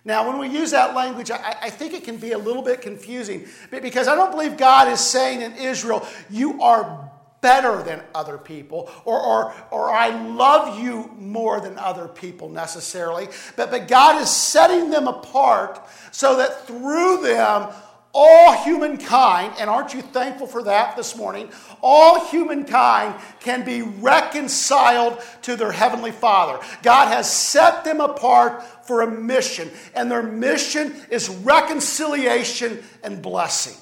Now, 0.06 0.28
when 0.28 0.40
we 0.40 0.48
use 0.48 0.72
that 0.72 0.96
language, 0.96 1.30
I, 1.30 1.56
I, 1.64 1.70
think 1.70 1.94
it 1.94 2.06
can 2.06 2.18
be 2.18 2.32
a 2.32 2.38
little 2.38 2.62
bit 2.62 2.82
confusing 2.82 3.48
because 3.70 4.08
I 4.08 4.16
don't 4.16 4.32
believe 4.32 4.56
God 4.56 4.88
is 4.88 5.02
saying 5.02 5.42
in 5.42 5.54
Israel, 5.56 6.08
you 6.30 6.62
are 6.62 7.12
better 7.42 7.84
than 7.84 8.02
other 8.14 8.38
people 8.38 8.90
or, 9.06 9.20
or, 9.20 9.54
or 9.72 9.90
I 9.90 10.10
love 10.10 10.80
you 10.80 11.10
more 11.18 11.62
than 11.62 11.78
other 11.78 12.08
people 12.08 12.50
necessarily. 12.50 13.28
But, 13.56 13.72
but 13.72 13.88
God 13.88 14.22
is 14.22 14.30
setting 14.30 14.90
them 14.90 15.08
apart 15.08 15.82
so 16.12 16.38
that 16.38 16.68
through 16.68 17.22
them, 17.22 17.70
all 18.14 18.64
humankind, 18.64 19.54
and 19.60 19.70
aren't 19.70 19.94
you 19.94 20.02
thankful 20.02 20.48
for 20.48 20.64
that 20.64 20.96
this 20.98 21.16
morning? 21.16 21.50
All 21.82 22.26
humankind 22.28 23.16
can 23.40 23.64
be 23.64 23.82
reconciled 23.82 25.20
to 25.44 25.56
their 25.56 25.72
Heavenly 25.72 26.12
Father. 26.12 26.60
God 26.82 27.10
has 27.10 27.32
set 27.32 27.84
them 27.84 28.02
apart 28.02 28.64
for 28.88 29.02
a 29.02 29.12
mission, 29.12 29.70
and 29.94 30.10
their 30.10 30.24
mission 30.24 30.96
is 31.12 31.30
reconciliation 31.30 32.84
and 33.04 33.22
blessing. 33.22 33.78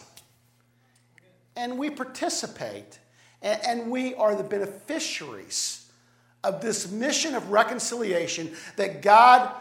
And 1.56 1.78
we 1.78 1.90
participate, 1.90 3.00
and 3.42 3.90
we 3.90 4.14
are 4.16 4.36
the 4.36 4.44
beneficiaries 4.44 5.90
of 6.44 6.62
this 6.62 6.92
mission 6.92 7.34
of 7.34 7.50
reconciliation 7.50 8.52
that 8.76 9.02
God 9.02 9.52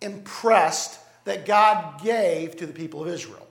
impressed, 0.00 1.00
that 1.24 1.46
God 1.46 2.02
gave 2.02 2.56
to 2.56 2.66
the 2.66 2.72
people 2.72 3.02
of 3.02 3.08
Israel. 3.08 3.46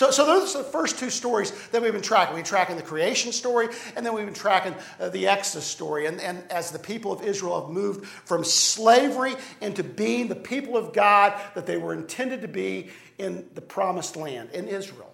So, 0.00 0.10
so 0.10 0.24
those 0.24 0.56
are 0.56 0.62
the 0.62 0.64
first 0.70 0.98
two 0.98 1.10
stories 1.10 1.52
that 1.72 1.82
we've 1.82 1.92
been 1.92 2.00
tracking. 2.00 2.34
We've 2.34 2.42
been 2.42 2.48
tracking 2.48 2.76
the 2.76 2.82
creation 2.82 3.32
story, 3.32 3.68
and 3.94 4.06
then 4.06 4.14
we've 4.14 4.24
been 4.24 4.32
tracking 4.32 4.74
uh, 4.98 5.10
the 5.10 5.28
Exodus 5.28 5.66
story. 5.66 6.06
And, 6.06 6.18
and 6.22 6.42
as 6.50 6.70
the 6.70 6.78
people 6.78 7.12
of 7.12 7.22
Israel 7.22 7.60
have 7.60 7.70
moved 7.70 8.06
from 8.06 8.42
slavery 8.42 9.34
into 9.60 9.84
being 9.84 10.28
the 10.28 10.36
people 10.36 10.78
of 10.78 10.94
God 10.94 11.38
that 11.54 11.66
they 11.66 11.76
were 11.76 11.92
intended 11.92 12.40
to 12.40 12.48
be 12.48 12.88
in 13.18 13.46
the 13.52 13.60
promised 13.60 14.16
land, 14.16 14.48
in 14.54 14.68
Israel. 14.68 15.12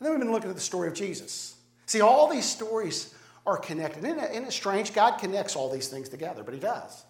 And 0.00 0.06
then 0.06 0.12
we've 0.12 0.20
been 0.20 0.32
looking 0.32 0.48
at 0.48 0.56
the 0.56 0.62
story 0.62 0.88
of 0.88 0.94
Jesus. 0.94 1.54
See, 1.84 2.00
all 2.00 2.30
these 2.30 2.46
stories 2.46 3.14
are 3.44 3.58
connected. 3.58 4.04
Isn't 4.04 4.20
it, 4.20 4.30
isn't 4.30 4.44
it 4.44 4.52
strange? 4.54 4.94
God 4.94 5.18
connects 5.18 5.54
all 5.54 5.70
these 5.70 5.88
things 5.88 6.08
together, 6.08 6.44
but 6.44 6.54
He 6.54 6.60
does. 6.60 7.04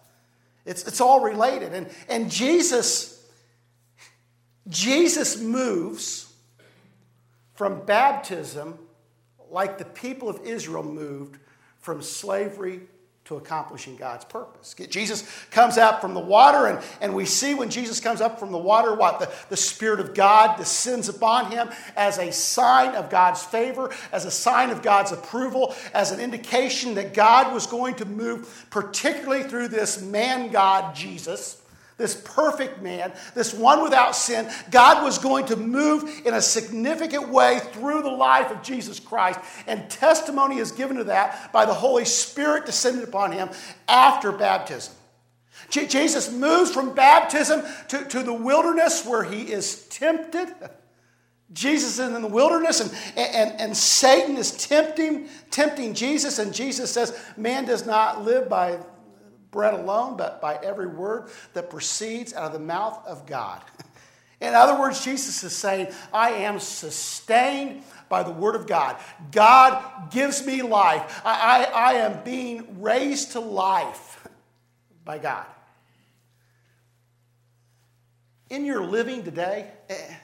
It's, 0.65 0.85
it's 0.85 0.99
all 0.99 1.21
related. 1.21 1.71
And, 1.73 1.89
and 2.09 2.29
Jesus, 2.29 3.25
Jesus 4.67 5.39
moves 5.39 6.24
from 7.55 7.85
baptism 7.85 8.77
like 9.49 9.77
the 9.77 9.85
people 9.85 10.29
of 10.29 10.41
Israel 10.45 10.83
moved 10.83 11.39
from 11.79 12.01
slavery 12.01 12.81
to 13.23 13.37
accomplishing 13.37 13.95
God's 13.95 14.23
purpose. 14.25 14.75
Jesus 14.89 15.27
comes 15.49 15.79
out 15.79 15.99
from 15.99 16.13
the 16.13 16.19
water, 16.19 16.67
and, 16.67 16.79
and 17.01 17.15
we 17.15 17.25
see 17.25 17.55
when 17.55 17.71
Jesus 17.71 17.99
comes 17.99 18.21
up 18.21 18.39
from 18.39 18.51
the 18.51 18.57
water 18.57 18.93
what? 18.93 19.19
The, 19.19 19.31
the 19.49 19.57
Spirit 19.57 19.99
of 19.99 20.13
God 20.13 20.57
descends 20.57 21.09
upon 21.09 21.51
him 21.51 21.69
as 21.95 22.19
a 22.19 22.31
sign 22.31 22.93
of 22.93 23.09
God's 23.09 23.43
favor, 23.43 23.91
as 24.11 24.25
a 24.25 24.31
sign 24.31 24.69
of 24.69 24.83
God's 24.83 25.11
approval, 25.11 25.73
as 25.93 26.11
an 26.11 26.19
indication 26.19 26.93
that 26.95 27.15
God 27.15 27.51
was 27.51 27.65
going 27.65 27.95
to 27.95 28.05
move, 28.05 28.67
particularly 28.69 29.43
through 29.43 29.69
this 29.69 30.01
man 30.01 30.51
God, 30.51 30.93
Jesus 30.93 31.63
this 31.97 32.15
perfect 32.15 32.81
man, 32.81 33.13
this 33.35 33.53
one 33.53 33.81
without 33.81 34.15
sin, 34.15 34.49
God 34.69 35.03
was 35.03 35.17
going 35.17 35.45
to 35.45 35.55
move 35.55 36.21
in 36.25 36.33
a 36.33 36.41
significant 36.41 37.29
way 37.29 37.59
through 37.71 38.01
the 38.01 38.11
life 38.11 38.51
of 38.51 38.61
Jesus 38.61 38.99
Christ. 38.99 39.39
And 39.65 39.89
testimony 39.89 40.57
is 40.57 40.71
given 40.71 40.97
to 40.97 41.05
that 41.05 41.53
by 41.53 41.65
the 41.65 41.73
Holy 41.73 42.05
Spirit 42.05 42.65
descending 42.65 43.03
upon 43.03 43.31
him 43.31 43.49
after 43.87 44.31
baptism. 44.31 44.93
J- 45.69 45.87
Jesus 45.87 46.31
moves 46.31 46.71
from 46.71 46.93
baptism 46.93 47.63
to, 47.87 48.03
to 48.05 48.23
the 48.23 48.33
wilderness 48.33 49.05
where 49.05 49.23
he 49.23 49.51
is 49.51 49.87
tempted. 49.87 50.53
Jesus 51.53 51.99
is 51.99 51.99
in 51.99 52.21
the 52.21 52.27
wilderness 52.27 52.81
and, 52.81 52.91
and, 53.15 53.61
and 53.61 53.77
Satan 53.77 54.35
is 54.35 54.51
tempting, 54.51 55.29
tempting 55.51 55.93
Jesus, 55.93 56.39
and 56.39 56.53
Jesus 56.53 56.91
says, 56.91 57.17
Man 57.37 57.65
does 57.65 57.85
not 57.85 58.25
live 58.25 58.49
by 58.49 58.79
bread 59.55 59.73
alone, 59.73 60.17
but 60.17 60.41
by 60.41 60.59
every 60.61 60.85
word 60.85 61.29
that 61.53 61.69
proceeds 61.69 62.33
out 62.33 62.43
of 62.43 62.53
the 62.53 62.59
mouth 62.59 63.01
of 63.07 63.25
God. 63.25 63.63
In 64.41 64.53
other 64.53 64.77
words, 64.77 65.03
Jesus 65.03 65.43
is 65.43 65.55
saying, 65.55 65.87
I 66.13 66.31
am 66.31 66.59
sustained 66.59 67.83
by 68.09 68.21
the 68.21 68.31
Word 68.31 68.55
of 68.55 68.67
God. 68.67 68.97
God 69.31 70.11
gives 70.11 70.45
me 70.45 70.61
life. 70.61 71.21
I, 71.25 71.65
I, 71.73 71.91
I 71.91 71.93
am 71.93 72.23
being 72.23 72.81
raised 72.81 73.31
to 73.31 73.39
life 73.39 74.27
by 75.05 75.19
God. 75.19 75.45
In 78.49 78.65
your 78.65 78.85
living 78.85 79.23
today, 79.23 79.71
eh, 79.89 80.15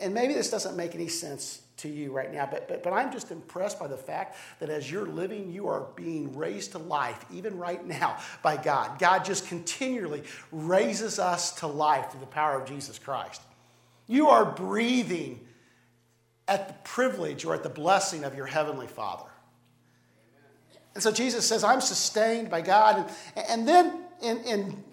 and 0.00 0.14
maybe 0.14 0.32
this 0.32 0.50
doesn't 0.50 0.76
make 0.76 0.94
any 0.94 1.08
sense 1.08 1.60
to 1.78 1.88
you 1.88 2.12
right 2.12 2.32
now. 2.32 2.48
But, 2.50 2.68
but, 2.68 2.82
but 2.82 2.92
I'm 2.92 3.12
just 3.12 3.30
impressed 3.30 3.78
by 3.78 3.88
the 3.88 3.96
fact 3.96 4.36
that 4.60 4.70
as 4.70 4.90
you're 4.90 5.06
living, 5.06 5.52
you 5.52 5.66
are 5.68 5.86
being 5.96 6.36
raised 6.36 6.72
to 6.72 6.78
life, 6.78 7.24
even 7.32 7.58
right 7.58 7.84
now, 7.84 8.18
by 8.42 8.56
God. 8.56 8.98
God 8.98 9.24
just 9.24 9.48
continually 9.48 10.22
raises 10.52 11.18
us 11.18 11.52
to 11.60 11.66
life 11.66 12.10
through 12.10 12.20
the 12.20 12.26
power 12.26 12.60
of 12.60 12.68
Jesus 12.68 12.98
Christ. 12.98 13.42
You 14.06 14.28
are 14.28 14.44
breathing 14.44 15.40
at 16.46 16.68
the 16.68 16.74
privilege 16.84 17.44
or 17.44 17.54
at 17.54 17.62
the 17.62 17.70
blessing 17.70 18.24
of 18.24 18.36
your 18.36 18.46
Heavenly 18.46 18.86
Father. 18.86 19.30
And 20.94 21.02
so 21.02 21.10
Jesus 21.10 21.46
says, 21.46 21.64
I'm 21.64 21.80
sustained 21.80 22.50
by 22.50 22.60
God. 22.60 23.10
And, 23.36 23.46
and 23.48 23.68
then 23.68 24.00
in, 24.22 24.38
in 24.44 24.84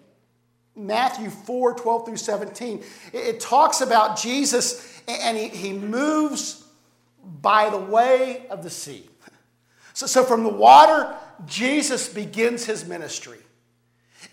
Matthew 0.76 1.30
4 1.30 1.76
12 1.76 2.06
through 2.06 2.18
17, 2.18 2.84
it, 3.14 3.18
it 3.18 3.40
talks 3.40 3.82
about 3.82 4.18
Jesus 4.18 5.02
and 5.08 5.38
he, 5.38 5.48
he 5.50 5.74
moves 5.74 6.61
by 7.24 7.70
the 7.70 7.78
way 7.78 8.46
of 8.50 8.64
the 8.64 8.70
sea. 8.70 9.08
So, 9.94 10.08
so 10.08 10.24
from 10.24 10.44
the 10.44 10.50
water, 10.50 11.16
Jesus 11.46 12.08
begins 12.08 12.66
his 12.66 12.86
ministry. 12.86 13.38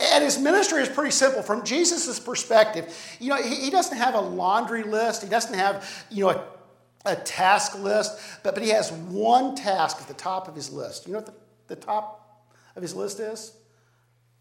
And 0.00 0.23
his 0.23 0.38
ministry 0.38 0.83
is 0.83 0.88
pretty 0.88 1.11
simple. 1.11 1.42
From 1.42 1.64
Jesus' 1.64 2.21
perspective, 2.21 2.95
you 3.18 3.30
know, 3.30 3.37
he, 3.37 3.54
he, 3.57 3.71
doesn't 3.71 3.97
have 3.97 4.14
a 4.14 4.21
laundry 4.21 4.85
list. 4.85 5.23
He 5.23 5.28
doesn't 5.28 5.54
have, 5.54 6.07
you 6.11 6.25
know, 6.25 6.30
a, 6.30 7.12
a, 7.12 7.16
task 7.16 7.76
list, 7.78 8.21
but, 8.45 8.54
but 8.54 8.62
he 8.62 8.71
has 8.71 8.92
one 8.92 9.57
task 9.57 10.00
at 10.00 10.07
the 10.07 10.14
top 10.14 10.47
of 10.47 10.54
his 10.54 10.73
list. 10.73 11.07
You 11.07 11.14
know 11.14 11.18
what 11.18 11.26
the, 11.26 11.75
the 11.75 11.80
top 11.80 12.47
of 12.76 12.83
his 12.83 12.95
list 12.95 13.18
is? 13.18 13.54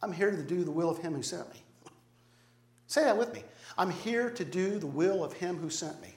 I'm 0.04 0.12
here 0.12 0.30
to 0.30 0.44
do 0.44 0.64
the 0.64 0.72
will 0.72 0.90
of 0.90 1.00
him 1.00 1.16
who 1.16 1.24
sent 1.24 1.52
me. 1.54 1.64
Say 2.86 3.04
that 3.04 3.18
with 3.18 3.34
me. 3.34 3.44
I'm 3.78 3.90
here 3.90 4.30
to 4.30 4.46
do 4.46 4.80
the 4.80 4.88
will 4.88 5.24
of 5.24 5.34
him 5.34 5.58
who 5.58 5.70
sent 5.70 6.00
me. 6.02 6.14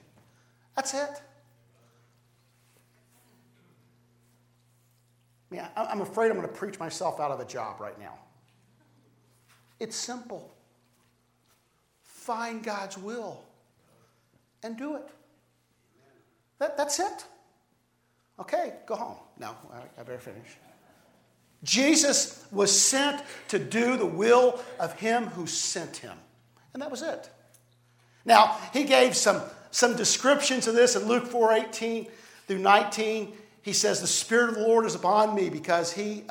That's 0.75 0.93
it. 0.93 1.21
I'm 5.75 6.01
afraid 6.01 6.31
I'm 6.31 6.37
going 6.37 6.47
to 6.47 6.53
preach 6.53 6.79
myself 6.79 7.19
out 7.19 7.31
of 7.31 7.39
a 7.39 7.45
job 7.45 7.81
right 7.81 7.99
now. 7.99 8.17
It's 9.79 9.95
simple. 9.95 10.53
Find 12.03 12.63
God's 12.63 12.97
will 12.97 13.43
and 14.63 14.77
do 14.77 14.95
it. 14.95 15.09
That, 16.59 16.77
that's 16.77 16.99
it. 16.99 17.25
Okay, 18.39 18.73
go 18.85 18.95
home. 18.95 19.17
No, 19.37 19.55
I, 19.73 19.99
I 19.99 20.03
better 20.03 20.19
finish. 20.19 20.57
Jesus 21.63 22.45
was 22.51 22.77
sent 22.77 23.21
to 23.49 23.59
do 23.59 23.97
the 23.97 24.05
will 24.05 24.63
of 24.79 24.99
him 24.99 25.27
who 25.27 25.45
sent 25.47 25.97
him. 25.97 26.17
And 26.73 26.81
that 26.81 26.89
was 26.89 27.01
it. 27.01 27.29
Now, 28.25 28.57
he 28.73 28.83
gave 28.83 29.15
some, 29.15 29.41
some 29.71 29.95
descriptions 29.95 30.67
of 30.67 30.75
this 30.75 30.95
in 30.95 31.07
Luke 31.07 31.27
4 31.27 31.53
18 31.53 32.07
through 32.47 32.59
19 32.59 33.33
he 33.61 33.73
says, 33.73 34.01
The 34.01 34.07
Spirit 34.07 34.49
of 34.49 34.55
the 34.55 34.61
Lord 34.61 34.85
is 34.85 34.95
upon 34.95 35.35
me 35.35 35.49
because 35.49 35.93
he 35.93 36.23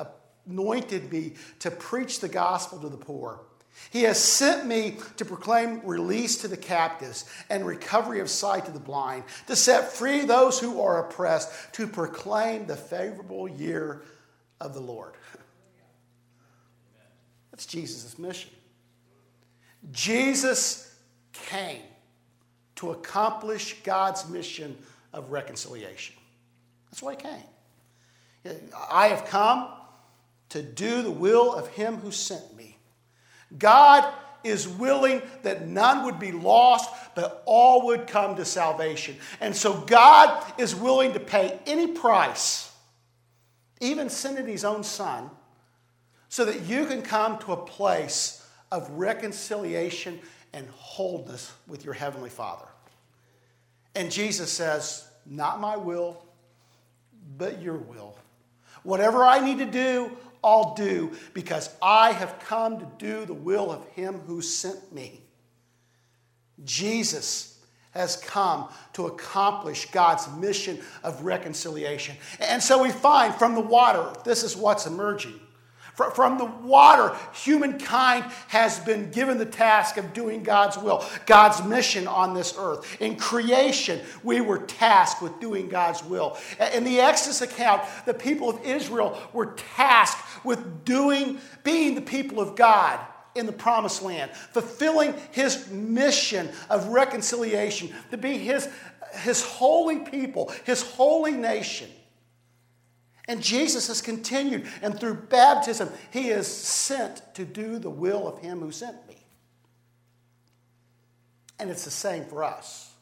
anointed 0.47 1.13
me 1.13 1.35
to 1.61 1.71
preach 1.71 2.21
the 2.21 2.29
gospel 2.29 2.79
to 2.81 2.89
the 2.89 2.97
poor. 2.97 3.41
He 3.91 4.03
has 4.03 4.19
sent 4.19 4.67
me 4.67 4.99
to 5.17 5.25
proclaim 5.25 5.81
release 5.87 6.39
to 6.39 6.49
the 6.49 6.57
captives 6.57 7.25
and 7.49 7.65
recovery 7.65 8.21
of 8.21 8.29
sight 8.29 8.67
to 8.67 8.73
the 8.73 8.81
blind, 8.81 9.25
to 9.47 9.57
set 9.57 9.93
free 9.93 10.25
those 10.25 10.59
who 10.59 10.81
are 10.81 11.07
oppressed, 11.07 11.73
to 11.75 11.87
proclaim 11.87 12.67
the 12.67 12.77
favorable 12.77 13.49
year 13.49 14.03
of 14.61 14.75
the 14.75 14.81
Lord. 14.81 15.15
That's 17.53 17.65
Jesus' 17.65 18.19
mission. 18.19 18.51
Jesus 19.93 20.95
came 21.33 21.83
to 22.77 22.91
accomplish 22.91 23.83
God's 23.83 24.29
mission 24.29 24.77
of 25.13 25.31
reconciliation. 25.31 26.17
That's 26.91 27.03
why 27.03 27.13
he 27.13 27.19
came. 27.19 28.59
I 28.91 29.09
have 29.09 29.27
come 29.27 29.69
to 30.51 30.63
do 30.63 31.03
the 31.03 31.11
will 31.11 31.55
of 31.55 31.69
him 31.69 31.97
who 31.97 32.11
sent 32.11 32.57
me. 32.57 32.77
God 33.59 34.13
is 34.43 34.67
willing 34.67 35.23
that 35.43 35.67
none 35.67 36.05
would 36.05 36.19
be 36.19 36.33
lost, 36.33 36.91
but 37.15 37.43
all 37.47 37.87
would 37.87 38.07
come 38.07 38.37
to 38.37 38.45
salvation. 38.45 39.17
And 39.41 39.55
so 39.55 39.75
God 39.75 40.53
is 40.59 40.75
willing 40.75 41.13
to 41.13 41.21
pay 41.21 41.59
any 41.67 41.89
price, 41.89 42.73
even 43.81 44.09
sending 44.09 44.47
his 44.47 44.65
own 44.65 44.83
son, 44.83 45.31
so 46.29 46.45
that 46.45 46.63
you 46.63 46.87
can 46.87 47.03
come 47.03 47.39
to 47.41 47.53
a 47.53 47.57
place 47.57 48.47
of 48.73 48.89
reconciliation 48.91 50.21
and 50.53 50.67
wholeness 50.71 51.53
with 51.67 51.85
your 51.85 51.95
heavenly 51.95 52.31
Father. 52.31 52.67
And 53.95 54.11
Jesus 54.11 54.51
says, 54.51 55.09
Not 55.27 55.61
my 55.61 55.77
will, 55.77 56.25
but 57.37 57.61
your 57.63 57.77
will. 57.77 58.17
Whatever 58.83 59.25
I 59.25 59.41
need 59.41 59.59
to 59.59 59.67
do, 59.67 60.17
I'll 60.43 60.75
do 60.75 61.13
because 61.35 61.71
I 61.83 62.13
have 62.13 62.39
come 62.41 62.79
to 62.79 62.89
do 62.99 63.27
the 63.27 63.35
will 63.35 63.71
of 63.71 63.87
him 63.89 64.21
who 64.27 64.41
sent 64.41 64.93
me. 64.93 65.21
Jesus 66.65 67.59
has 67.93 68.17
come 68.17 68.69
to 68.93 69.07
accomplish 69.07 69.91
God's 69.91 70.29
mission 70.37 70.79
of 71.03 71.23
reconciliation. 71.23 72.17
And 72.39 72.63
so 72.63 72.83
we 72.83 72.91
find 72.91 73.35
from 73.35 73.55
the 73.55 73.61
water, 73.61 74.13
this 74.25 74.45
is 74.45 74.57
what's 74.57 74.87
emerging. 74.87 75.41
From 76.15 76.39
the 76.39 76.45
water, 76.45 77.17
humankind 77.33 78.25
has 78.49 78.79
been 78.81 79.11
given 79.11 79.39
the 79.39 79.47
task 79.47 79.97
of 79.97 80.13
doing 80.13 80.43
God's 80.43 80.79
will, 80.79 81.05
God's 81.27 81.63
mission 81.65 82.07
on 82.07 82.35
this 82.35 82.55
earth. 82.59 83.01
In 83.01 83.17
creation, 83.17 84.01
we 84.23 84.41
were 84.41 84.59
tasked 84.59 85.23
with 85.23 85.39
doing 85.41 85.69
God's 85.69 86.03
will. 86.05 86.37
In 86.75 86.85
the 86.85 87.01
Exodus 87.01 87.43
account, 87.43 87.83
the 88.07 88.15
people 88.15 88.51
of 88.51 88.65
Israel 88.65 89.21
were 89.33 89.55
tasked 89.77 90.45
with 90.45 90.85
doing, 90.85 91.39
being 91.65 91.95
the 91.95 92.01
people 92.01 92.41
of 92.41 92.57
God 92.57 93.01
in 93.35 93.47
the 93.47 93.53
promised 93.53 94.03
land, 94.03 94.31
fulfilling 94.33 95.15
his 95.31 95.69
mission 95.71 96.49
of 96.69 96.89
reconciliation, 96.89 97.93
to 98.11 98.17
be 98.17 98.39
his, 98.39 98.69
his 99.23 99.43
holy 99.43 100.01
people, 100.01 100.53
his 100.65 100.83
holy 100.83 101.33
nation. 101.33 101.89
And 103.31 103.41
Jesus 103.41 103.87
has 103.87 104.03
continued, 104.03 104.67
and 104.83 104.99
through 104.99 105.15
baptism, 105.15 105.89
he 106.11 106.31
is 106.31 106.49
sent 106.49 107.23
to 107.37 107.45
do 107.45 107.79
the 107.79 107.89
will 107.89 108.27
of 108.27 108.41
him 108.41 108.59
who 108.59 108.73
sent 108.73 109.07
me. 109.07 109.25
And 111.61 111.71
it's 111.71 111.85
the 111.85 111.93
same 111.93 112.25
for 112.25 112.43
us. 112.43 112.93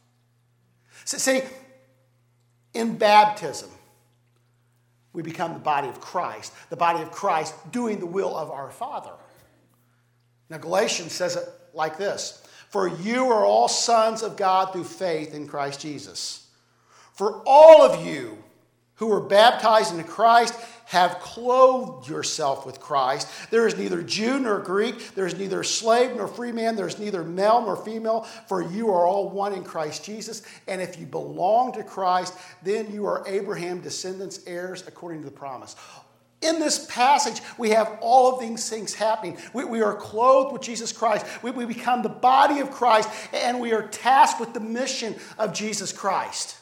See, 1.07 1.41
in 2.75 2.99
baptism, 2.99 3.71
we 5.15 5.23
become 5.23 5.55
the 5.55 5.61
body 5.61 5.89
of 5.89 5.99
Christ, 5.99 6.53
the 6.69 6.77
body 6.77 7.03
of 7.03 7.11
Christ 7.11 7.55
doing 7.73 7.99
the 7.99 8.05
will 8.05 8.37
of 8.37 8.51
our 8.51 8.71
Father. 8.71 9.15
Now, 10.51 10.59
Galatians 10.59 11.13
says 11.13 11.37
it 11.37 11.49
like 11.73 11.97
this 11.97 12.47
For 12.69 12.87
you 12.87 13.33
are 13.33 13.47
all 13.47 13.67
sons 13.67 14.23
of 14.23 14.37
God 14.37 14.75
through 14.75 14.85
faith 14.85 15.33
in 15.33 15.49
Christ 15.49 15.81
Jesus. 15.81 16.49
For 17.15 17.43
all 17.47 17.81
of 17.81 18.07
you 18.07 18.45
who 18.99 19.07
were 19.07 19.21
baptized 19.21 19.93
into 19.93 20.05
Christ 20.05 20.55
have 20.87 21.19
clothed 21.21 22.09
yourself 22.09 22.65
with 22.65 22.81
Christ. 22.81 23.29
There 23.51 23.67
is 23.67 23.77
neither 23.77 24.03
Jew 24.03 24.39
nor 24.41 24.59
Greek, 24.59 25.15
there 25.15 25.27
is 25.27 25.39
neither 25.39 25.63
slave 25.63 26.17
nor 26.17 26.27
free 26.27 26.51
man, 26.51 26.77
there 26.77 26.89
is 26.89 26.99
neither 26.99 27.23
male 27.23 27.61
nor 27.61 27.77
female, 27.77 28.23
for 28.47 28.63
you 28.63 28.91
are 28.91 29.07
all 29.07 29.29
one 29.29 29.53
in 29.53 29.65
Christ 29.65 30.05
Jesus. 30.05 30.43
And 30.67 30.81
if 30.81 30.99
you 30.99 31.05
belong 31.05 31.73
to 31.75 31.85
Christ, 31.85 32.35
then 32.63 32.91
you 32.91 33.05
are 33.07 33.23
Abraham's 33.29 33.83
descendants, 33.83 34.41
heirs 34.47 34.83
according 34.87 35.21
to 35.21 35.27
the 35.27 35.37
promise. 35.37 35.77
In 36.41 36.59
this 36.59 36.87
passage, 36.87 37.43
we 37.59 37.71
have 37.71 37.99
all 38.01 38.33
of 38.33 38.41
these 38.41 38.71
things 38.71 38.95
happening. 38.95 39.37
We, 39.53 39.65
we 39.65 39.83
are 39.83 39.95
clothed 39.95 40.53
with 40.53 40.63
Jesus 40.63 40.93
Christ. 40.93 41.27
We, 41.43 41.51
we 41.51 41.67
become 41.67 42.03
the 42.03 42.09
body 42.09 42.61
of 42.61 42.71
Christ, 42.71 43.11
and 43.35 43.61
we 43.61 43.73
are 43.73 43.83
tasked 43.83 44.41
with 44.41 44.55
the 44.55 44.61
mission 44.61 45.17
of 45.37 45.53
Jesus 45.53 45.93
Christ. 45.93 46.58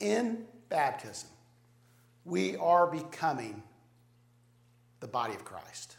In 0.00 0.44
baptism, 0.68 1.28
we 2.24 2.56
are 2.56 2.86
becoming 2.86 3.62
the 5.00 5.06
body 5.06 5.34
of 5.34 5.44
Christ. 5.44 5.96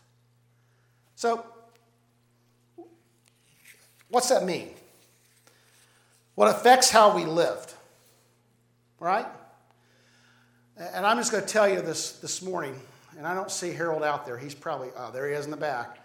So, 1.15 1.45
what's 4.09 4.29
that 4.29 4.43
mean? 4.43 4.71
What 6.35 6.49
affects 6.49 6.89
how 6.89 7.15
we 7.15 7.25
lived, 7.25 7.73
right? 8.99 9.27
And 10.77 11.05
I'm 11.05 11.17
just 11.17 11.31
going 11.31 11.43
to 11.43 11.49
tell 11.49 11.69
you 11.69 11.81
this 11.81 12.13
this 12.13 12.41
morning, 12.41 12.79
and 13.17 13.27
I 13.27 13.35
don't 13.35 13.51
see 13.51 13.71
Harold 13.71 14.03
out 14.03 14.25
there. 14.25 14.37
He's 14.37 14.55
probably, 14.55 14.89
oh, 14.97 15.11
there 15.11 15.27
he 15.27 15.35
is 15.35 15.45
in 15.45 15.51
the 15.51 15.57
back. 15.57 15.99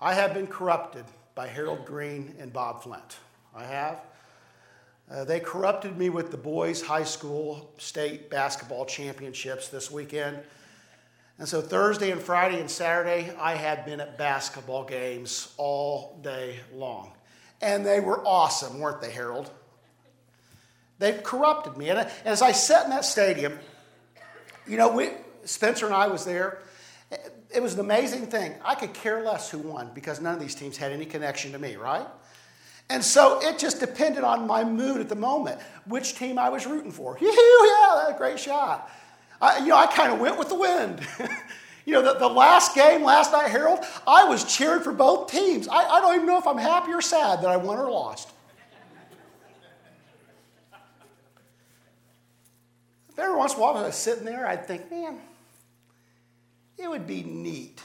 I 0.00 0.14
have 0.14 0.32
been 0.32 0.46
corrupted 0.46 1.04
by 1.34 1.48
Harold 1.48 1.84
Green 1.84 2.34
and 2.38 2.52
Bob 2.52 2.82
Flint. 2.82 3.18
I 3.54 3.64
have. 3.64 4.00
Uh, 5.10 5.24
they 5.24 5.40
corrupted 5.40 5.98
me 5.98 6.08
with 6.08 6.30
the 6.30 6.36
boys' 6.36 6.80
high 6.80 7.02
school 7.02 7.72
state 7.78 8.30
basketball 8.30 8.86
championships 8.86 9.68
this 9.68 9.90
weekend. 9.90 10.38
And 11.38 11.48
so 11.48 11.60
Thursday 11.60 12.12
and 12.12 12.20
Friday 12.20 12.60
and 12.60 12.70
Saturday, 12.70 13.32
I 13.40 13.54
had 13.54 13.84
been 13.84 14.00
at 14.00 14.18
basketball 14.18 14.84
games 14.84 15.52
all 15.56 16.20
day 16.22 16.60
long. 16.72 17.12
And 17.60 17.84
they 17.84 17.98
were 17.98 18.24
awesome, 18.24 18.78
weren't 18.78 19.00
they, 19.00 19.10
Harold? 19.10 19.50
They've 21.00 21.22
corrupted 21.22 21.76
me. 21.76 21.88
And 21.88 22.08
as 22.24 22.40
I 22.40 22.52
sat 22.52 22.84
in 22.84 22.90
that 22.90 23.04
stadium, 23.04 23.58
you 24.66 24.76
know, 24.76 24.92
we, 24.92 25.10
Spencer 25.44 25.86
and 25.86 25.94
I 25.94 26.06
was 26.06 26.24
there. 26.24 26.62
It 27.52 27.60
was 27.60 27.74
an 27.74 27.80
amazing 27.80 28.26
thing. 28.26 28.54
I 28.64 28.76
could 28.76 28.92
care 28.92 29.24
less 29.24 29.50
who 29.50 29.58
won 29.58 29.90
because 29.92 30.20
none 30.20 30.34
of 30.34 30.40
these 30.40 30.54
teams 30.54 30.76
had 30.76 30.92
any 30.92 31.06
connection 31.06 31.52
to 31.52 31.58
me, 31.58 31.74
right? 31.74 32.06
And 32.90 33.04
so 33.04 33.40
it 33.40 33.56
just 33.56 33.78
depended 33.78 34.24
on 34.24 34.48
my 34.48 34.64
mood 34.64 35.00
at 35.00 35.08
the 35.08 35.14
moment, 35.14 35.60
which 35.86 36.16
team 36.16 36.40
I 36.40 36.48
was 36.48 36.66
rooting 36.66 36.90
for. 36.90 37.16
yeah, 37.20 37.30
that 37.30 38.16
great 38.18 38.38
shot. 38.38 38.90
I, 39.40 39.58
you 39.58 39.68
know, 39.68 39.76
I 39.76 39.86
kind 39.86 40.12
of 40.12 40.18
went 40.18 40.38
with 40.38 40.48
the 40.48 40.56
wind. 40.56 41.00
you 41.86 41.94
know, 41.94 42.02
the, 42.02 42.18
the 42.18 42.28
last 42.28 42.74
game 42.74 43.04
last 43.04 43.30
night, 43.30 43.48
Harold, 43.48 43.78
I 44.08 44.24
was 44.24 44.44
cheering 44.44 44.82
for 44.82 44.92
both 44.92 45.30
teams. 45.30 45.68
I, 45.68 45.84
I 45.84 46.00
don't 46.00 46.16
even 46.16 46.26
know 46.26 46.38
if 46.38 46.48
I'm 46.48 46.58
happy 46.58 46.92
or 46.92 47.00
sad 47.00 47.42
that 47.42 47.48
I 47.48 47.56
won 47.56 47.78
or 47.78 47.90
lost. 47.90 48.28
every 53.16 53.36
once 53.36 53.52
in 53.52 53.58
a 53.58 53.62
while, 53.62 53.76
I 53.76 53.82
was 53.82 53.96
sitting 53.96 54.24
there, 54.24 54.46
I'd 54.46 54.66
think, 54.66 54.90
man, 54.90 55.18
it 56.78 56.88
would 56.88 57.06
be 57.06 57.22
neat 57.22 57.82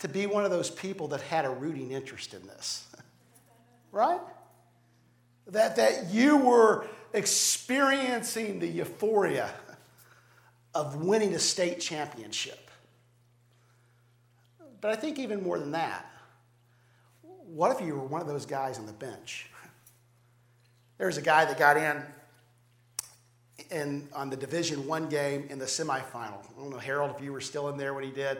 to 0.00 0.08
be 0.08 0.26
one 0.26 0.44
of 0.44 0.50
those 0.50 0.70
people 0.70 1.08
that 1.08 1.22
had 1.22 1.46
a 1.46 1.50
rooting 1.50 1.90
interest 1.90 2.34
in 2.34 2.46
this. 2.46 2.87
Right? 3.92 4.20
That, 5.48 5.76
that 5.76 6.10
you 6.10 6.36
were 6.36 6.86
experiencing 7.12 8.58
the 8.58 8.66
euphoria 8.66 9.50
of 10.74 10.96
winning 10.96 11.34
a 11.34 11.38
state 11.38 11.80
championship. 11.80 12.70
But 14.80 14.90
I 14.92 14.96
think 14.96 15.18
even 15.18 15.42
more 15.42 15.58
than 15.58 15.72
that, 15.72 16.06
what 17.46 17.72
if 17.72 17.84
you 17.84 17.94
were 17.94 18.04
one 18.04 18.20
of 18.20 18.28
those 18.28 18.46
guys 18.46 18.78
on 18.78 18.86
the 18.86 18.92
bench? 18.92 19.50
There's 20.98 21.16
a 21.16 21.22
guy 21.22 21.44
that 21.44 21.58
got 21.58 21.76
in 21.76 22.02
in, 23.70 24.08
on 24.14 24.30
the 24.30 24.36
Division 24.36 24.86
One 24.86 25.08
game 25.08 25.46
in 25.50 25.58
the 25.58 25.64
semifinal. 25.64 26.40
I 26.40 26.58
don't 26.60 26.70
know, 26.70 26.78
Harold, 26.78 27.14
if 27.16 27.22
you 27.22 27.32
were 27.32 27.40
still 27.40 27.68
in 27.68 27.76
there 27.76 27.94
when 27.94 28.04
he 28.04 28.10
did, 28.10 28.38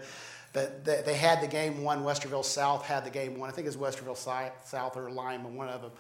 but 0.53 0.85
they, 0.85 1.03
they 1.05 1.15
had 1.15 1.41
the 1.41 1.47
game 1.47 1.83
won. 1.83 2.03
Westerville 2.03 2.45
South 2.45 2.85
had 2.85 3.05
the 3.05 3.11
game 3.11 3.39
won. 3.39 3.49
I 3.49 3.53
think 3.53 3.67
it 3.67 3.77
was 3.77 3.95
Westerville 3.95 4.17
South 4.17 4.97
or 4.97 5.11
Lima, 5.11 5.49
one 5.49 5.69
of 5.69 5.83
them. 5.83 5.93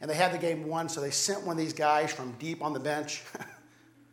And 0.00 0.10
they 0.10 0.14
had 0.14 0.32
the 0.32 0.38
game 0.38 0.66
won, 0.66 0.88
so 0.88 1.00
they 1.00 1.10
sent 1.10 1.44
one 1.44 1.56
of 1.56 1.58
these 1.58 1.72
guys 1.72 2.12
from 2.12 2.32
deep 2.32 2.62
on 2.62 2.72
the 2.72 2.80
bench. 2.80 3.22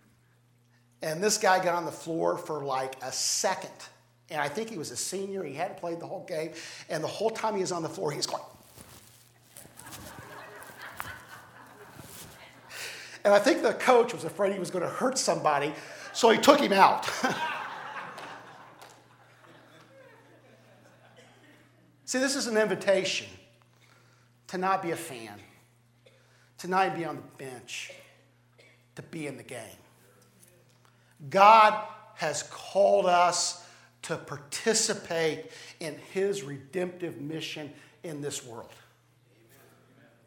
and 1.02 1.22
this 1.22 1.38
guy 1.38 1.64
got 1.64 1.76
on 1.76 1.86
the 1.86 1.92
floor 1.92 2.38
for 2.38 2.64
like 2.64 2.96
a 3.04 3.12
second. 3.12 3.72
And 4.30 4.40
I 4.40 4.48
think 4.48 4.70
he 4.70 4.78
was 4.78 4.92
a 4.92 4.96
senior. 4.96 5.44
He 5.44 5.54
hadn't 5.54 5.78
played 5.78 6.00
the 6.00 6.08
whole 6.08 6.24
game. 6.26 6.54
And 6.90 7.04
the 7.04 7.08
whole 7.08 7.30
time 7.30 7.56
he 7.56 7.62
was 7.62 7.74
on 7.74 7.84
the 7.84 7.90
floor, 7.90 8.12
he 8.12 8.18
was 8.18 8.28
going, 8.28 8.44
And 13.26 13.34
I 13.34 13.40
think 13.40 13.62
the 13.62 13.74
coach 13.74 14.14
was 14.14 14.24
afraid 14.24 14.54
he 14.54 14.60
was 14.60 14.72
going 14.72 14.84
to 14.84 14.90
hurt 14.90 15.18
somebody, 15.18 15.74
so 16.14 16.30
he 16.30 16.38
took 16.38 16.60
him 16.60 16.72
out. 16.74 17.10
See, 22.12 22.20
this 22.20 22.36
is 22.36 22.48
an 22.48 22.58
invitation 22.58 23.28
to 24.48 24.58
not 24.58 24.84
be 24.84 24.92
a 24.92 24.98
fan, 24.98 25.40
to 26.58 26.68
not 26.68 26.94
be 26.94 27.06
on 27.06 27.16
the 27.16 27.22
bench, 27.42 27.94
to 28.96 29.02
be 29.02 29.28
in 29.28 29.38
the 29.38 29.44
game. 29.44 29.80
God 31.30 31.74
has 32.16 32.44
called 32.52 33.06
us 33.06 33.66
to 34.02 34.18
participate 34.18 35.52
in 35.80 35.96
his 36.12 36.44
redemptive 36.44 37.22
mission 37.22 37.72
in 38.04 38.20
this 38.20 38.46
world. 38.46 38.68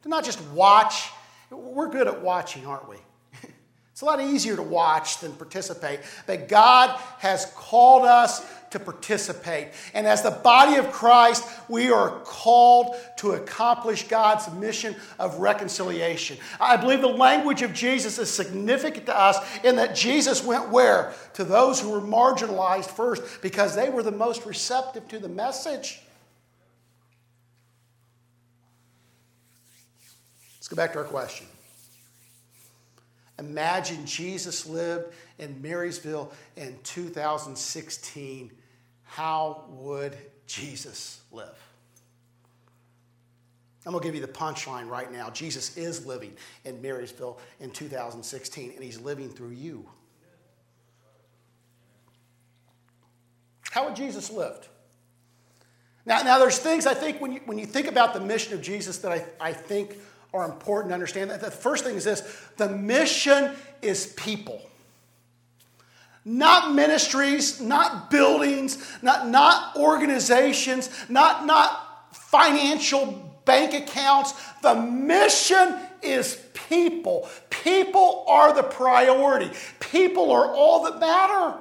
To 0.05 0.09
not 0.09 0.25
just 0.25 0.41
watch 0.53 1.11
we're 1.51 1.91
good 1.91 2.09
at 2.09 2.23
watching, 2.23 2.65
aren't 2.65 2.89
we? 2.89 2.97
It's 3.93 4.01
a 4.01 4.07
lot 4.07 4.23
easier 4.23 4.57
to 4.57 4.63
watch 4.63 5.21
than 5.21 5.35
participate. 5.35 6.01
But 6.27 6.49
God 6.49 6.99
has 7.19 7.53
called 7.55 8.07
us 8.07 8.45
to 8.75 8.81
participate. 8.81 9.69
And 9.95 10.07
as 10.07 10.23
the 10.23 10.33
body 10.33 10.75
of 10.75 10.91
Christ, 10.91 11.49
we 11.69 11.91
are 11.91 12.21
called 12.25 12.97
to 13.19 13.33
accomplish 13.33 14.09
God's 14.09 14.53
mission 14.53 14.97
of 15.19 15.39
reconciliation. 15.39 16.37
I 16.61 16.77
believe 16.77 17.01
the 17.01 17.07
language 17.07 17.63
of 17.63 17.73
Jesus 17.73 18.19
is 18.19 18.29
significant 18.29 19.07
to 19.07 19.17
us 19.17 19.39
in 19.63 19.77
that 19.77 19.95
Jesus 19.95 20.45
went 20.45 20.71
where? 20.71 21.15
To 21.35 21.45
those 21.45 21.81
who 21.81 21.91
were 21.91 22.01
marginalized 22.01 22.91
first 22.91 23.41
because 23.41 23.77
they 23.77 23.89
were 23.91 24.03
the 24.03 24.11
most 24.11 24.45
receptive 24.45 25.07
to 25.09 25.21
the 25.21 25.29
message. 25.29 26.01
Let's 30.59 30.69
go 30.69 30.77
back 30.77 30.93
to 30.95 30.99
our 30.99 31.05
question. 31.05 31.47
Imagine 33.39 34.07
Jesus 34.07 34.67
lived 34.67 35.13
in 35.39 35.61
Marysville 35.61 36.33
in 36.57 36.79
2016. 36.85 38.51
How 39.05 39.65
would 39.69 40.17
Jesus 40.47 41.21
live? 41.31 41.57
I'm 43.87 43.93
going 43.93 44.03
to 44.03 44.09
give 44.09 44.15
you 44.15 44.23
the 44.23 44.33
punchline 44.33 44.89
right 44.89 45.13
now. 45.13 45.29
Jesus 45.31 45.77
is 45.77 46.07
living 46.07 46.33
in 46.65 46.81
Marysville 46.81 47.39
in 47.61 47.71
2016, 47.71 48.73
and 48.73 48.83
he's 48.83 48.99
living 48.99 49.29
through 49.29 49.51
you. 49.51 49.87
How 53.71 53.87
would 53.87 53.97
Jesus 53.97 54.31
lived? 54.31 54.69
Now, 56.07 56.23
now 56.23 56.39
there's 56.39 56.59
things 56.59 56.87
I 56.87 56.95
think 56.95 57.21
when 57.21 57.33
you, 57.33 57.41
when 57.45 57.59
you 57.59 57.67
think 57.67 57.87
about 57.87 58.15
the 58.15 58.21
mission 58.21 58.55
of 58.55 58.63
Jesus 58.63 58.99
that 58.99 59.13
I, 59.13 59.25
I 59.41 59.53
think 59.53 59.97
are 60.33 60.45
important 60.45 60.91
to 60.91 60.95
understand. 60.95 61.31
The 61.31 61.51
first 61.51 61.85
thing 61.85 61.97
is 61.97 62.05
this 62.05 62.23
the 62.57 62.69
mission 62.69 63.53
is 63.83 64.13
people. 64.17 64.63
Not 66.25 66.75
ministries, 66.75 67.61
not 67.61 68.11
buildings, 68.11 68.79
not, 69.03 69.29
not 69.29 69.77
organizations, 69.77 70.89
not, 71.09 71.45
not 71.45 72.15
financial 72.15 73.41
bank 73.45 73.75
accounts. 73.75 74.33
The 74.63 74.75
mission 74.75 75.77
is 76.03 76.41
people. 76.69 77.29
People 77.51 78.25
are 78.29 78.55
the 78.55 78.63
priority, 78.63 79.51
people 79.81 80.31
are 80.33 80.47
all 80.47 80.85
that 80.85 80.99
matter. 80.99 81.59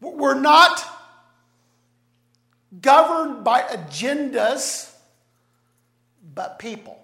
We're 0.00 0.40
not 0.40 0.82
governed 2.80 3.44
by 3.44 3.62
agendas, 3.62 4.90
but 6.34 6.58
people. 6.58 6.98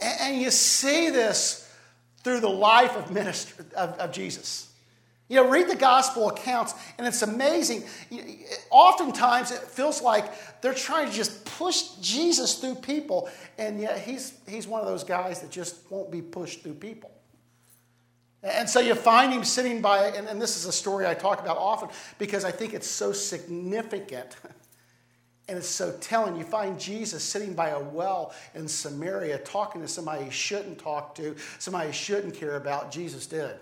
And 0.00 0.40
you 0.40 0.52
see 0.52 1.10
this 1.10 1.67
through 2.24 2.40
the 2.40 2.48
life 2.48 2.96
of, 2.96 3.10
minister, 3.10 3.64
of, 3.76 3.90
of 3.98 4.12
Jesus. 4.12 4.72
You 5.28 5.36
know, 5.36 5.48
read 5.50 5.68
the 5.68 5.76
gospel 5.76 6.30
accounts, 6.30 6.74
and 6.96 7.06
it's 7.06 7.20
amazing. 7.20 7.84
Oftentimes, 8.70 9.50
it 9.50 9.60
feels 9.60 10.00
like 10.00 10.60
they're 10.62 10.72
trying 10.72 11.08
to 11.08 11.14
just 11.14 11.44
push 11.44 11.82
Jesus 12.00 12.54
through 12.54 12.76
people, 12.76 13.28
and 13.58 13.78
yet 13.78 13.98
he's, 14.00 14.32
he's 14.48 14.66
one 14.66 14.80
of 14.80 14.86
those 14.86 15.04
guys 15.04 15.40
that 15.40 15.50
just 15.50 15.90
won't 15.90 16.10
be 16.10 16.22
pushed 16.22 16.62
through 16.62 16.74
people. 16.74 17.10
And 18.42 18.70
so 18.70 18.80
you 18.80 18.94
find 18.94 19.32
him 19.32 19.44
sitting 19.44 19.82
by, 19.82 20.06
and, 20.06 20.28
and 20.28 20.40
this 20.40 20.56
is 20.56 20.64
a 20.64 20.72
story 20.72 21.06
I 21.06 21.14
talk 21.14 21.40
about 21.40 21.58
often 21.58 21.90
because 22.18 22.44
I 22.44 22.50
think 22.50 22.72
it's 22.72 22.86
so 22.86 23.12
significant 23.12 24.36
and 25.48 25.56
it's 25.56 25.68
so 25.68 25.92
telling. 26.00 26.36
You 26.36 26.44
find 26.44 26.78
Jesus 26.78 27.24
sitting 27.24 27.54
by 27.54 27.70
a 27.70 27.80
well 27.80 28.34
in 28.54 28.68
Samaria 28.68 29.38
talking 29.38 29.80
to 29.80 29.88
somebody 29.88 30.24
he 30.24 30.30
shouldn't 30.30 30.78
talk 30.78 31.14
to, 31.14 31.36
somebody 31.58 31.88
he 31.88 31.94
shouldn't 31.94 32.34
care 32.34 32.56
about. 32.56 32.90
Jesus 32.90 33.26
did. 33.26 33.56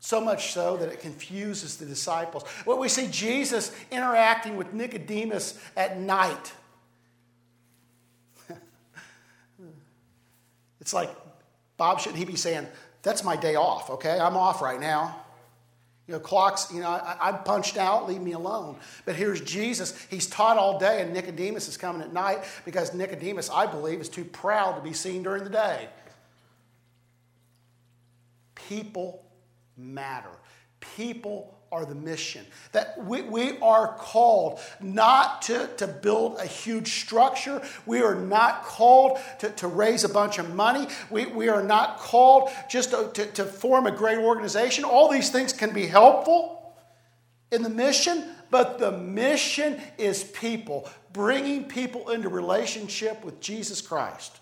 So 0.00 0.20
much 0.20 0.52
so 0.52 0.76
that 0.76 0.88
it 0.88 1.00
confuses 1.00 1.76
the 1.76 1.86
disciples. 1.86 2.44
Well, 2.66 2.78
we 2.78 2.88
see 2.88 3.08
Jesus 3.08 3.72
interacting 3.90 4.56
with 4.56 4.72
Nicodemus 4.72 5.58
at 5.76 6.00
night. 6.00 6.52
it's 10.80 10.92
like, 10.92 11.10
Bob, 11.76 12.00
shouldn't 12.00 12.18
he 12.18 12.24
be 12.24 12.36
saying, 12.36 12.66
That's 13.02 13.22
my 13.22 13.36
day 13.36 13.54
off, 13.54 13.90
okay? 13.90 14.18
I'm 14.18 14.36
off 14.36 14.62
right 14.62 14.80
now. 14.80 15.24
You 16.08 16.14
know, 16.14 16.20
clocks, 16.20 16.72
you 16.72 16.80
know, 16.80 16.88
I, 16.88 17.28
am 17.28 17.42
punched 17.44 17.76
out, 17.76 18.08
leave 18.08 18.22
me 18.22 18.32
alone. 18.32 18.78
But 19.04 19.14
here's 19.14 19.42
Jesus. 19.42 19.94
He's 20.08 20.26
taught 20.26 20.56
all 20.56 20.78
day, 20.78 21.02
and 21.02 21.12
Nicodemus 21.12 21.68
is 21.68 21.76
coming 21.76 22.00
at 22.00 22.14
night 22.14 22.44
because 22.64 22.94
Nicodemus, 22.94 23.50
I 23.50 23.66
believe, 23.66 24.00
is 24.00 24.08
too 24.08 24.24
proud 24.24 24.76
to 24.76 24.80
be 24.80 24.94
seen 24.94 25.22
during 25.22 25.44
the 25.44 25.50
day. 25.50 25.90
People 28.54 29.22
matter. 29.76 30.30
People 30.96 31.57
are 31.70 31.84
the 31.84 31.94
mission. 31.94 32.44
That 32.72 33.04
we, 33.04 33.22
we 33.22 33.58
are 33.58 33.94
called 33.98 34.60
not 34.80 35.42
to, 35.42 35.68
to 35.76 35.86
build 35.86 36.38
a 36.38 36.46
huge 36.46 37.00
structure. 37.02 37.62
We 37.86 38.02
are 38.02 38.14
not 38.14 38.64
called 38.64 39.18
to, 39.40 39.50
to 39.50 39.68
raise 39.68 40.04
a 40.04 40.08
bunch 40.08 40.38
of 40.38 40.54
money. 40.54 40.88
We, 41.10 41.26
we 41.26 41.48
are 41.48 41.62
not 41.62 41.98
called 41.98 42.50
just 42.70 42.90
to, 42.90 43.10
to, 43.14 43.26
to 43.32 43.44
form 43.44 43.86
a 43.86 43.92
great 43.92 44.18
organization. 44.18 44.84
All 44.84 45.10
these 45.10 45.30
things 45.30 45.52
can 45.52 45.72
be 45.72 45.86
helpful 45.86 46.74
in 47.50 47.62
the 47.62 47.70
mission, 47.70 48.24
but 48.50 48.78
the 48.78 48.92
mission 48.92 49.80
is 49.96 50.24
people, 50.24 50.88
bringing 51.12 51.64
people 51.64 52.10
into 52.10 52.28
relationship 52.28 53.24
with 53.24 53.40
Jesus 53.40 53.80
Christ. 53.80 54.38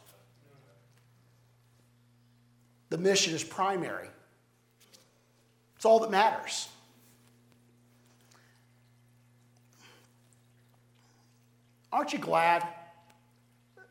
The 2.88 2.98
mission 2.98 3.34
is 3.34 3.42
primary. 3.42 4.08
It's 5.76 5.84
all 5.84 6.00
that 6.00 6.10
matters. 6.10 6.68
Aren't 11.96 12.12
you 12.12 12.18
glad 12.18 12.62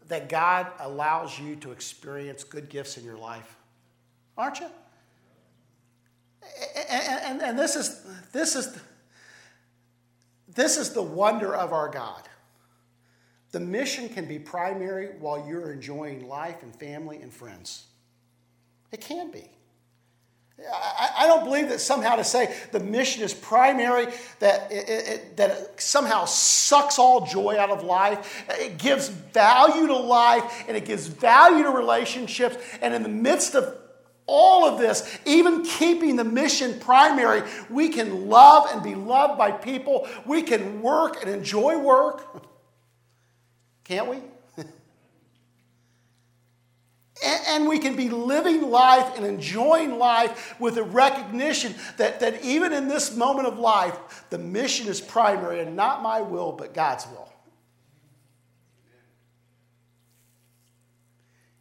that 0.10 0.30
God 0.30 0.68
allows 0.80 1.40
you 1.40 1.56
to 1.56 1.72
experience 1.72 2.44
good 2.44 2.70
gifts 2.70 3.00
in 3.00 3.04
your 3.04 3.18
life? 3.18 3.58
Aren't 4.38 4.60
you? 4.60 4.68
And, 6.88 7.24
and, 7.24 7.42
and, 7.42 7.58
this, 7.58 7.76
is, 7.76 8.06
this, 8.32 8.56
is, 8.56 8.78
this 10.48 10.78
is 10.78 10.94
the 10.94 11.02
wonder 11.02 11.56
of 11.56 11.74
our 11.74 11.90
God. 11.90 12.30
The 13.50 13.60
mission 13.60 14.08
can 14.08 14.28
be 14.28 14.38
primary 14.38 15.18
while 15.18 15.44
you're 15.50 15.74
enjoying 15.74 16.28
life 16.28 16.62
and 16.62 16.76
family 16.76 17.24
and 17.24 17.34
friends. 17.34 17.88
It 18.92 19.02
can 19.02 19.32
be. 19.32 19.50
I, 20.58 21.28
don't 21.28 21.44
believe 21.44 21.70
that 21.70 21.82
somehow 21.82 22.16
to 22.16 22.24
say 22.24 22.56
the 22.72 22.80
mission 22.80 23.24
is 23.24 23.34
primary, 23.34 24.08
that 24.40 24.72
it, 24.72 24.90
it, 24.90 25.38
that 25.38 25.52
it 25.52 25.82
somehow 25.82 26.26
sucks 26.26 26.98
all 26.98 27.26
joy 27.26 27.58
out 27.60 27.70
of 27.70 27.84
life. 27.84 28.46
It 28.50 28.78
gives 28.78 29.10
value 29.10 29.88
to 29.88 29.96
life 29.96 30.64
and 30.68 30.78
it 30.78 30.86
gives 30.86 31.08
value 31.08 31.64
to 31.64 31.70
relationships. 31.70 32.56
And 32.82 32.94
in 32.94 33.04
the 33.04 33.10
midst 33.10 33.54
of 33.56 33.78
all 34.28 34.66
of 34.66 34.80
this, 34.80 35.18
even 35.26 35.64
keeping 35.64 36.16
the 36.16 36.24
mission 36.24 36.80
primary, 36.80 37.44
we 37.70 37.90
can 37.90 38.28
love 38.30 38.70
and 38.72 38.82
be 38.82 38.96
loved 38.96 39.38
by 39.38 39.52
people. 39.52 40.08
We 40.26 40.42
can 40.42 40.82
work 40.82 41.22
and 41.22 41.30
enjoy 41.30 41.78
work. 41.78 42.46
Can't 43.84 44.08
we? 44.08 44.18
And 47.26 47.68
we 47.68 47.80
can 47.80 47.96
be 47.96 48.10
living 48.10 48.70
life 48.70 49.16
and 49.18 49.26
enjoying 49.26 49.98
life 49.98 50.60
with 50.60 50.78
a 50.78 50.84
recognition 50.84 51.74
that, 51.98 52.20
that 52.20 52.44
even 52.44 52.72
in 52.72 52.88
this 52.88 53.16
moment 53.16 53.48
of 53.48 53.58
life, 53.58 54.26
the 54.30 54.38
mission 54.38 54.88
is 54.88 55.02
primary 55.02 55.60
and 55.60 55.76
not 55.76 56.04
my 56.04 56.22
will, 56.22 56.52
but 56.52 56.74
God's 56.74 57.08
will. 57.08 57.32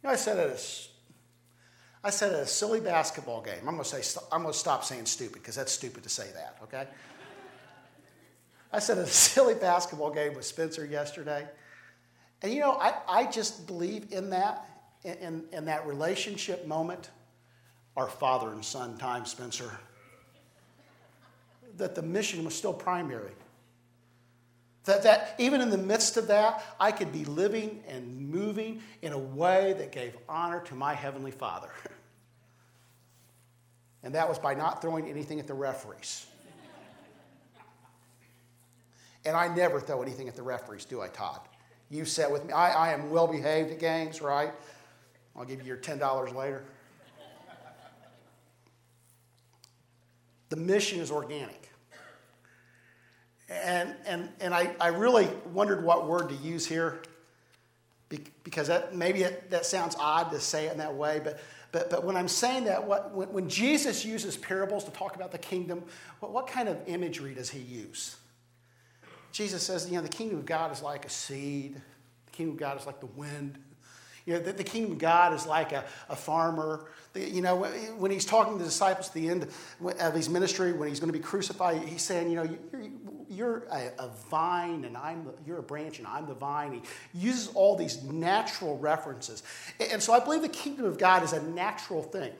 You 0.03 0.09
know, 0.09 0.09
I 0.11 0.15
said 0.17 0.37
at 0.37 0.49
a, 0.49 0.59
I 2.03 2.11
said 2.11 2.33
at 2.33 2.41
a 2.41 2.45
silly 2.45 2.79
basketball 2.79 3.41
game, 3.41 3.57
I'm 3.61 3.75
going 3.75 3.83
to 3.83 4.01
say, 4.01 4.19
I'm 4.31 4.43
going 4.43 4.53
to 4.53 4.59
stop 4.59 4.83
saying 4.83 5.07
stupid 5.07 5.33
because 5.33 5.55
that's 5.55 5.71
stupid 5.71 6.03
to 6.03 6.09
say 6.09 6.27
that, 6.35 6.57
okay? 6.61 6.85
I 8.71 8.77
said 8.77 8.99
at 8.99 9.05
a 9.05 9.07
silly 9.11 9.55
basketball 9.55 10.11
game 10.11 10.35
with 10.35 10.45
Spencer 10.45 10.85
yesterday. 10.85 11.47
And 12.43 12.53
you 12.53 12.59
know, 12.59 12.73
I, 12.73 12.93
I 13.07 13.25
just 13.25 13.65
believe 13.65 14.11
in 14.11 14.29
that 14.29 14.69
in, 15.05 15.45
in 15.51 15.65
that 15.65 15.87
relationship 15.87 16.67
moment, 16.67 17.09
our 17.95 18.07
father 18.07 18.51
and 18.51 18.63
son 18.63 18.97
time, 18.97 19.25
Spencer, 19.25 19.71
that 21.77 21.95
the 21.95 22.01
mission 22.01 22.43
was 22.43 22.55
still 22.55 22.73
primary. 22.73 23.31
That, 24.85 25.03
that 25.03 25.35
even 25.39 25.61
in 25.61 25.69
the 25.69 25.77
midst 25.77 26.17
of 26.17 26.27
that, 26.27 26.63
I 26.79 26.91
could 26.91 27.11
be 27.11 27.25
living 27.25 27.83
and 27.87 28.29
moving 28.29 28.81
in 29.01 29.13
a 29.13 29.17
way 29.17 29.73
that 29.77 29.91
gave 29.91 30.15
honor 30.29 30.61
to 30.65 30.75
my 30.75 30.93
Heavenly 30.93 31.31
Father. 31.31 31.69
And 34.03 34.13
that 34.13 34.29
was 34.29 34.37
by 34.37 34.53
not 34.53 34.83
throwing 34.83 35.09
anything 35.09 35.39
at 35.39 35.47
the 35.47 35.55
referees. 35.55 36.27
And 39.25 39.35
I 39.35 39.47
never 39.47 39.79
throw 39.79 40.03
anything 40.03 40.27
at 40.27 40.35
the 40.35 40.43
referees, 40.43 40.85
do 40.85 41.01
I, 41.01 41.07
Todd? 41.07 41.39
You 41.89 42.05
sat 42.05 42.31
with 42.31 42.45
me. 42.45 42.53
I, 42.53 42.89
I 42.89 42.93
am 42.93 43.09
well 43.09 43.25
behaved 43.25 43.71
at 43.71 43.79
games, 43.79 44.21
right? 44.21 44.53
I'll 45.35 45.45
give 45.45 45.61
you 45.61 45.67
your 45.67 45.77
$10 45.77 46.33
later. 46.33 46.63
the 50.49 50.55
mission 50.55 50.99
is 50.99 51.11
organic. 51.11 51.69
And, 53.49 53.93
and, 54.05 54.29
and 54.39 54.53
I, 54.53 54.75
I 54.79 54.87
really 54.87 55.27
wondered 55.53 55.83
what 55.83 56.07
word 56.07 56.29
to 56.29 56.35
use 56.35 56.65
here 56.65 57.01
because 58.43 58.67
that, 58.67 58.95
maybe 58.95 59.23
it, 59.23 59.49
that 59.49 59.65
sounds 59.65 59.95
odd 59.99 60.31
to 60.31 60.39
say 60.39 60.67
it 60.67 60.71
in 60.71 60.77
that 60.77 60.95
way, 60.95 61.19
but, 61.23 61.39
but, 61.71 61.89
but 61.89 62.05
when 62.05 62.15
I'm 62.15 62.27
saying 62.27 62.65
that, 62.65 62.85
what, 62.85 63.13
when, 63.13 63.27
when 63.33 63.49
Jesus 63.49 64.05
uses 64.05 64.37
parables 64.37 64.83
to 64.85 64.91
talk 64.91 65.15
about 65.15 65.31
the 65.31 65.37
kingdom, 65.37 65.83
what, 66.19 66.31
what 66.31 66.47
kind 66.47 66.69
of 66.69 66.77
imagery 66.87 67.33
does 67.33 67.49
he 67.49 67.59
use? 67.59 68.15
Jesus 69.31 69.63
says, 69.63 69.89
you 69.89 69.95
know, 69.95 70.01
the 70.01 70.07
kingdom 70.07 70.37
of 70.37 70.45
God 70.45 70.71
is 70.71 70.81
like 70.81 71.05
a 71.05 71.09
seed 71.09 71.81
the 72.25 72.31
kingdom 72.31 72.55
of 72.55 72.59
God 72.59 72.79
is 72.79 72.85
like 72.85 72.99
the 72.99 73.05
wind. 73.07 73.57
You 74.25 74.33
know, 74.33 74.39
the, 74.39 74.53
the 74.53 74.63
kingdom 74.63 74.93
of 74.93 74.97
God 74.97 75.33
is 75.33 75.45
like 75.45 75.71
a, 75.71 75.83
a 76.09 76.15
farmer. 76.15 76.87
You 77.13 77.41
know, 77.41 77.57
when 77.97 78.11
he's 78.11 78.25
talking 78.25 78.53
to 78.53 78.59
the 78.59 78.65
disciples 78.65 79.07
at 79.07 79.13
the 79.13 79.29
end 79.29 79.47
of 79.99 80.13
his 80.13 80.29
ministry, 80.29 80.73
when 80.73 80.89
he's 80.89 80.99
going 80.99 81.11
to 81.11 81.17
be 81.17 81.23
crucified, 81.23 81.83
he's 81.83 82.01
saying, 82.01 82.29
you 82.29 82.35
know, 82.35 82.43
you're, 82.43 82.89
you're 83.29 83.63
a, 83.71 83.91
a, 83.99 84.09
vine 84.29 84.85
and 84.85 84.97
I'm 84.97 85.29
you're 85.45 85.59
a 85.59 85.63
branch 85.63 85.99
and 85.99 86.07
I'm 86.07 86.25
the 86.25 86.33
vine. 86.33 86.81
He 87.13 87.19
uses 87.27 87.47
all 87.53 87.75
these 87.75 88.03
natural 88.03 88.77
references. 88.77 89.43
And 89.79 90.01
so 90.01 90.13
I 90.13 90.19
believe 90.19 90.41
the 90.41 90.49
kingdom 90.49 90.85
of 90.85 90.97
God 90.97 91.23
is 91.23 91.33
a 91.33 91.41
natural 91.41 92.03
thing. 92.03 92.33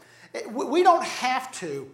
We 0.52 0.84
don't 0.84 1.04
have 1.04 1.52
to 1.60 1.90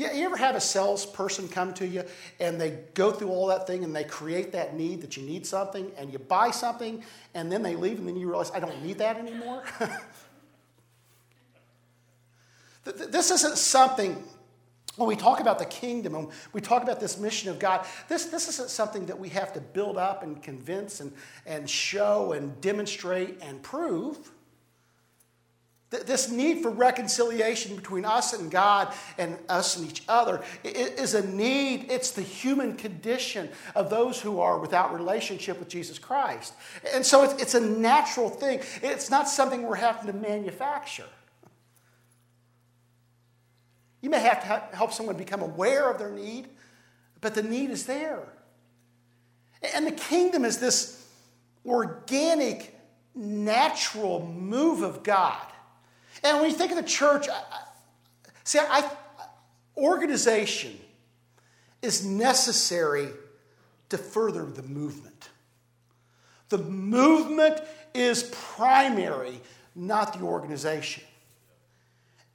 you, 0.00 0.10
you 0.12 0.24
ever 0.24 0.36
have 0.36 0.56
a 0.56 0.60
salesperson 0.60 1.46
come 1.48 1.74
to 1.74 1.86
you 1.86 2.04
and 2.38 2.58
they 2.60 2.78
go 2.94 3.12
through 3.12 3.28
all 3.28 3.46
that 3.48 3.66
thing 3.66 3.84
and 3.84 3.94
they 3.94 4.04
create 4.04 4.52
that 4.52 4.74
need 4.74 5.02
that 5.02 5.16
you 5.16 5.22
need 5.22 5.46
something 5.46 5.92
and 5.98 6.10
you 6.12 6.18
buy 6.18 6.50
something 6.50 7.04
and 7.34 7.52
then 7.52 7.62
they 7.62 7.76
leave 7.76 7.98
and 7.98 8.08
then 8.08 8.16
you 8.16 8.28
realize, 8.28 8.50
I 8.52 8.60
don't 8.60 8.82
need 8.82 8.98
that 8.98 9.18
anymore? 9.18 9.62
this 12.84 13.30
isn't 13.30 13.58
something, 13.58 14.22
when 14.96 15.08
we 15.08 15.16
talk 15.16 15.40
about 15.40 15.58
the 15.58 15.66
kingdom 15.66 16.14
and 16.14 16.28
we 16.54 16.62
talk 16.62 16.82
about 16.82 16.98
this 16.98 17.18
mission 17.18 17.50
of 17.50 17.58
God, 17.58 17.84
this, 18.08 18.26
this 18.26 18.48
isn't 18.48 18.70
something 18.70 19.04
that 19.06 19.18
we 19.18 19.28
have 19.30 19.52
to 19.52 19.60
build 19.60 19.98
up 19.98 20.22
and 20.22 20.42
convince 20.42 21.00
and, 21.00 21.12
and 21.44 21.68
show 21.68 22.32
and 22.32 22.58
demonstrate 22.62 23.38
and 23.42 23.62
prove. 23.62 24.30
This 25.90 26.30
need 26.30 26.62
for 26.62 26.70
reconciliation 26.70 27.74
between 27.74 28.04
us 28.04 28.32
and 28.32 28.48
God 28.48 28.94
and 29.18 29.36
us 29.48 29.76
and 29.76 29.90
each 29.90 30.04
other 30.08 30.40
is 30.62 31.14
a 31.14 31.26
need. 31.26 31.90
It's 31.90 32.12
the 32.12 32.22
human 32.22 32.76
condition 32.76 33.48
of 33.74 33.90
those 33.90 34.20
who 34.20 34.38
are 34.38 34.60
without 34.60 34.94
relationship 34.94 35.58
with 35.58 35.68
Jesus 35.68 35.98
Christ. 35.98 36.54
And 36.94 37.04
so 37.04 37.24
it's 37.24 37.56
a 37.56 37.60
natural 37.60 38.30
thing. 38.30 38.60
It's 38.82 39.10
not 39.10 39.28
something 39.28 39.62
we're 39.62 39.74
having 39.74 40.06
to 40.06 40.12
manufacture. 40.12 41.08
You 44.00 44.10
may 44.10 44.20
have 44.20 44.42
to 44.42 44.76
help 44.76 44.92
someone 44.92 45.16
become 45.16 45.42
aware 45.42 45.90
of 45.90 45.98
their 45.98 46.10
need, 46.10 46.48
but 47.20 47.34
the 47.34 47.42
need 47.42 47.70
is 47.70 47.86
there. 47.86 48.28
And 49.74 49.88
the 49.88 49.92
kingdom 49.92 50.44
is 50.44 50.58
this 50.58 51.04
organic, 51.66 52.78
natural 53.16 54.24
move 54.24 54.82
of 54.82 55.02
God 55.02 55.49
and 56.22 56.40
when 56.40 56.50
you 56.50 56.56
think 56.56 56.70
of 56.70 56.76
the 56.76 56.82
church, 56.82 57.28
I, 57.28 57.62
see, 58.44 58.58
I, 58.58 58.88
organization 59.76 60.78
is 61.82 62.04
necessary 62.04 63.08
to 63.88 63.98
further 63.98 64.44
the 64.44 64.62
movement. 64.62 65.30
The 66.50 66.58
movement 66.58 67.60
is 67.94 68.24
primary, 68.32 69.40
not 69.74 70.18
the 70.18 70.24
organization. 70.24 71.04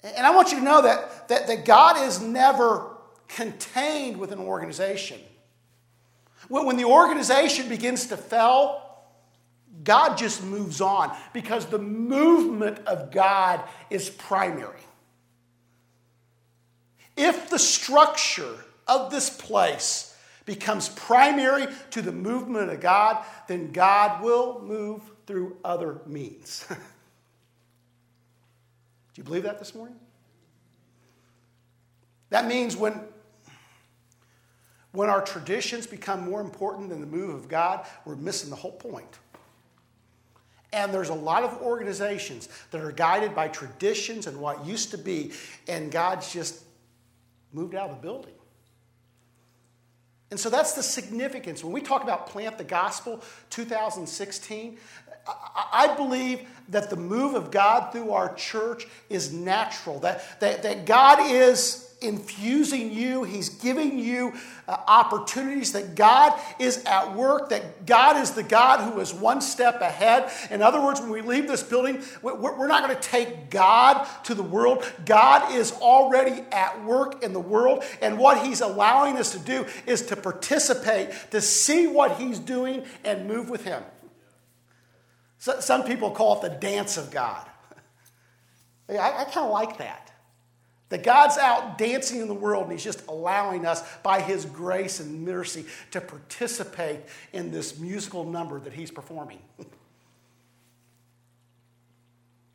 And 0.03 0.25
I 0.25 0.35
want 0.35 0.51
you 0.51 0.59
to 0.59 0.63
know 0.63 0.81
that, 0.83 1.27
that, 1.29 1.47
that 1.47 1.65
God 1.65 1.97
is 1.97 2.21
never 2.21 2.95
contained 3.27 4.17
with 4.17 4.31
an 4.31 4.39
organization. 4.39 5.19
When, 6.47 6.65
when 6.65 6.77
the 6.77 6.85
organization 6.85 7.69
begins 7.69 8.07
to 8.07 8.17
fail, 8.17 8.84
God 9.85 10.17
just 10.17 10.43
moves 10.43 10.81
on 10.81 11.15
because 11.31 11.67
the 11.67 11.79
movement 11.79 12.79
of 12.85 13.11
God 13.11 13.61
is 13.89 14.09
primary. 14.09 14.81
If 17.15 17.49
the 17.49 17.59
structure 17.59 18.55
of 18.87 19.11
this 19.11 19.29
place 19.29 20.15
becomes 20.45 20.89
primary 20.89 21.67
to 21.91 22.01
the 22.01 22.11
movement 22.11 22.69
of 22.69 22.81
God, 22.81 23.23
then 23.47 23.71
God 23.71 24.21
will 24.21 24.61
move 24.61 25.01
through 25.25 25.57
other 25.63 26.01
means. 26.05 26.65
Do 26.69 26.75
you 29.15 29.23
believe 29.23 29.43
that 29.43 29.59
this 29.59 29.73
morning? 29.73 29.95
That 32.29 32.47
means 32.47 32.75
when, 32.75 33.01
when 34.91 35.09
our 35.09 35.21
traditions 35.21 35.87
become 35.87 36.29
more 36.29 36.41
important 36.41 36.89
than 36.89 36.99
the 36.99 37.07
move 37.07 37.33
of 37.33 37.47
God, 37.47 37.87
we're 38.03 38.15
missing 38.15 38.49
the 38.49 38.55
whole 38.57 38.73
point. 38.73 39.19
And 40.73 40.93
there's 40.93 41.09
a 41.09 41.13
lot 41.13 41.43
of 41.43 41.61
organizations 41.61 42.49
that 42.71 42.81
are 42.81 42.91
guided 42.91 43.33
by 43.35 43.47
traditions 43.47 44.27
and 44.27 44.37
what 44.37 44.65
used 44.65 44.91
to 44.91 44.97
be, 44.97 45.31
and 45.67 45.91
God's 45.91 46.31
just 46.33 46.63
moved 47.53 47.75
out 47.75 47.89
of 47.89 47.97
the 47.97 48.01
building. 48.01 48.33
And 50.31 50.39
so 50.39 50.49
that's 50.49 50.73
the 50.73 50.83
significance. 50.83 51.63
When 51.63 51.71
we 51.71 51.81
talk 51.81 52.03
about 52.03 52.27
Plant 52.27 52.57
the 52.57 52.63
Gospel 52.63 53.23
2016, 53.51 54.77
I 55.27 55.93
believe 55.95 56.47
that 56.69 56.89
the 56.89 56.95
move 56.95 57.35
of 57.35 57.51
God 57.51 57.91
through 57.91 58.11
our 58.11 58.33
church 58.35 58.85
is 59.09 59.33
natural, 59.33 59.99
that, 59.99 60.39
that, 60.39 60.63
that 60.63 60.85
God 60.85 61.31
is 61.31 61.84
infusing 62.05 62.91
you, 62.91 63.23
He's 63.23 63.49
giving 63.49 63.99
you 63.99 64.33
uh, 64.67 64.77
opportunities, 64.87 65.73
that 65.73 65.95
God 65.95 66.39
is 66.59 66.83
at 66.85 67.15
work, 67.15 67.49
that 67.49 67.85
God 67.85 68.17
is 68.17 68.31
the 68.31 68.43
God 68.43 68.91
who 68.91 68.99
is 68.99 69.13
one 69.13 69.41
step 69.41 69.81
ahead. 69.81 70.31
In 70.49 70.61
other 70.61 70.81
words, 70.81 71.01
when 71.01 71.09
we 71.09 71.21
leave 71.21 71.47
this 71.47 71.63
building, 71.63 72.01
we're 72.21 72.67
not 72.67 72.83
going 72.83 72.95
to 72.95 73.01
take 73.01 73.49
God 73.49 74.07
to 74.23 74.33
the 74.33 74.43
world. 74.43 74.89
God 75.05 75.53
is 75.53 75.71
already 75.73 76.43
at 76.51 76.83
work 76.83 77.23
in 77.23 77.33
the 77.33 77.39
world, 77.39 77.83
and 78.01 78.17
what 78.17 78.45
He's 78.45 78.61
allowing 78.61 79.17
us 79.17 79.31
to 79.33 79.39
do 79.39 79.65
is 79.85 80.03
to 80.03 80.15
participate, 80.15 81.11
to 81.31 81.41
see 81.41 81.87
what 81.87 82.17
He's 82.17 82.39
doing, 82.39 82.85
and 83.03 83.27
move 83.27 83.49
with 83.49 83.63
Him. 83.63 83.83
So, 85.39 85.59
some 85.59 85.83
people 85.83 86.11
call 86.11 86.41
it 86.41 86.49
the 86.49 86.57
dance 86.57 86.97
of 86.97 87.11
God. 87.11 87.45
I, 88.89 88.97
I 88.97 89.23
kind 89.25 89.45
of 89.45 89.51
like 89.51 89.77
that. 89.77 90.11
That 90.89 91.03
God's 91.03 91.37
out 91.37 91.77
dancing 91.77 92.21
in 92.21 92.27
the 92.27 92.33
world 92.33 92.63
and 92.63 92.71
He's 92.71 92.83
just 92.83 93.07
allowing 93.07 93.65
us, 93.65 93.81
by 94.03 94.21
His 94.21 94.45
grace 94.45 94.99
and 94.99 95.25
mercy, 95.25 95.65
to 95.91 96.01
participate 96.01 96.99
in 97.33 97.51
this 97.51 97.79
musical 97.79 98.23
number 98.23 98.59
that 98.59 98.73
He's 98.73 98.91
performing. 98.91 99.39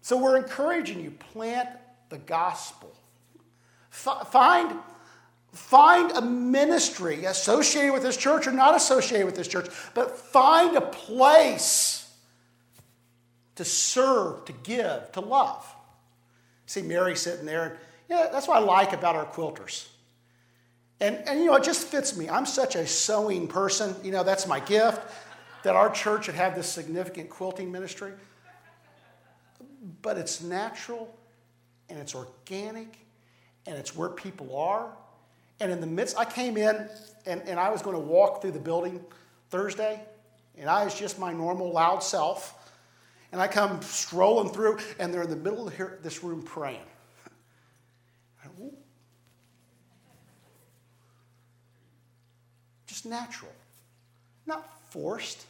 so 0.01 0.16
we're 0.16 0.37
encouraging 0.37 1.01
you 1.01 1.11
plant 1.11 1.69
the 2.09 2.19
gospel. 2.19 2.95
F- 3.93 4.29
find, 4.31 4.79
find 5.53 6.12
a 6.12 6.23
ministry 6.23 7.25
associated 7.25 7.93
with 7.93 8.03
this 8.03 8.16
church 8.16 8.47
or 8.47 8.53
not 8.53 8.77
associated 8.77 9.27
with 9.27 9.35
this 9.35 9.49
church, 9.49 9.69
but 9.95 10.16
find 10.16 10.77
a 10.77 10.81
place 10.81 12.09
to 13.57 13.64
serve, 13.64 14.45
to 14.45 14.53
give, 14.53 15.11
to 15.12 15.21
love. 15.21 15.66
See 16.66 16.83
Mary 16.83 17.16
sitting 17.16 17.47
there 17.47 17.79
yeah, 18.11 18.29
that's 18.33 18.49
what 18.49 18.57
I 18.57 18.61
like 18.61 18.92
about 18.92 19.14
our 19.14 19.25
quilters. 19.25 19.87
And, 21.01 21.16
and 21.27 21.38
you 21.38 21.46
know, 21.46 21.55
it 21.55 21.62
just 21.62 21.87
fits 21.87 22.16
me. 22.16 22.29
I'm 22.29 22.44
such 22.44 22.75
a 22.75 22.87
sewing 22.87 23.46
person. 23.46 23.94
You 24.03 24.11
know, 24.11 24.25
that's 24.25 24.49
my 24.49 24.59
gift 24.59 25.01
that 25.62 25.77
our 25.77 25.90
church 25.90 26.27
would 26.27 26.37
have 26.37 26.57
this 26.57 26.68
significant 26.68 27.31
quilting 27.31 27.70
ministry. 27.70 28.12
But 30.03 30.18
it's 30.18 30.42
natural 30.42 31.16
and 31.88 31.99
it's 32.01 32.14
organic 32.14 32.99
and 33.66 33.77
it's 33.77 33.94
where 33.94 34.09
people 34.09 34.57
are. 34.57 34.90
And 35.61 35.70
in 35.70 35.81
the 35.81 35.87
midst, 35.87 36.18
I 36.18 36.25
came 36.25 36.57
in 36.57 36.88
and, 37.27 37.42
and 37.42 37.61
I 37.61 37.70
was 37.70 37.81
going 37.81 37.94
to 37.94 38.03
walk 38.03 38.42
through 38.42 38.53
the 38.53 38.59
building 38.59 39.05
Thursday, 39.51 40.01
and 40.59 40.70
I 40.70 40.85
was 40.85 40.99
just 40.99 41.18
my 41.18 41.33
normal 41.33 41.70
loud 41.70 42.03
self. 42.03 42.57
And 43.33 43.40
I 43.40 43.46
come 43.46 43.81
strolling 43.83 44.53
through, 44.53 44.79
and 44.99 45.14
they're 45.14 45.23
in 45.23 45.31
the 45.31 45.37
middle 45.37 45.68
of 45.68 45.77
this 46.03 46.25
room 46.25 46.42
praying. 46.42 46.81
Natural, 53.05 53.53
not 54.47 54.69
forced. 54.91 55.47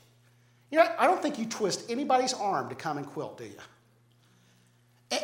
You 0.71 0.79
know, 0.79 0.89
I 0.99 1.07
don't 1.07 1.21
think 1.21 1.39
you 1.39 1.47
twist 1.47 1.91
anybody's 1.91 2.33
arm 2.33 2.69
to 2.69 2.75
come 2.75 2.97
and 2.97 3.07
quilt, 3.07 3.39
do 3.39 3.45
you? 3.45 3.59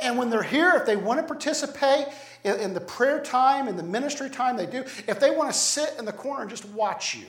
And 0.03 0.19
when 0.19 0.31
they're 0.31 0.43
here, 0.43 0.75
if 0.75 0.87
they 0.87 0.97
want 0.97 1.21
to 1.21 1.27
participate 1.27 2.07
in 2.43 2.75
the 2.75 2.81
prayer 2.81 3.23
time 3.23 3.69
and 3.69 3.79
the 3.79 3.85
ministry 3.85 4.29
time, 4.29 4.57
they 4.57 4.67
do. 4.67 4.85
If 5.07 5.21
they 5.21 5.31
want 5.31 5.53
to 5.53 5.57
sit 5.57 5.95
in 5.99 6.05
the 6.05 6.12
corner 6.12 6.43
and 6.43 6.51
just 6.51 6.65
watch 6.67 7.15
you. 7.15 7.27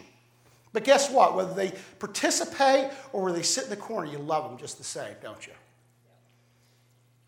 But 0.74 0.84
guess 0.84 1.12
what? 1.12 1.36
Whether 1.36 1.54
they 1.54 1.74
participate 2.00 2.90
or 3.14 3.24
whether 3.24 3.38
they 3.38 3.44
sit 3.44 3.66
in 3.66 3.70
the 3.70 3.76
corner, 3.76 4.12
you 4.12 4.18
love 4.18 4.50
them 4.50 4.58
just 4.58 4.80
the 4.80 4.84
same, 4.84 5.14
don't 5.22 5.46
you? 5.46 5.54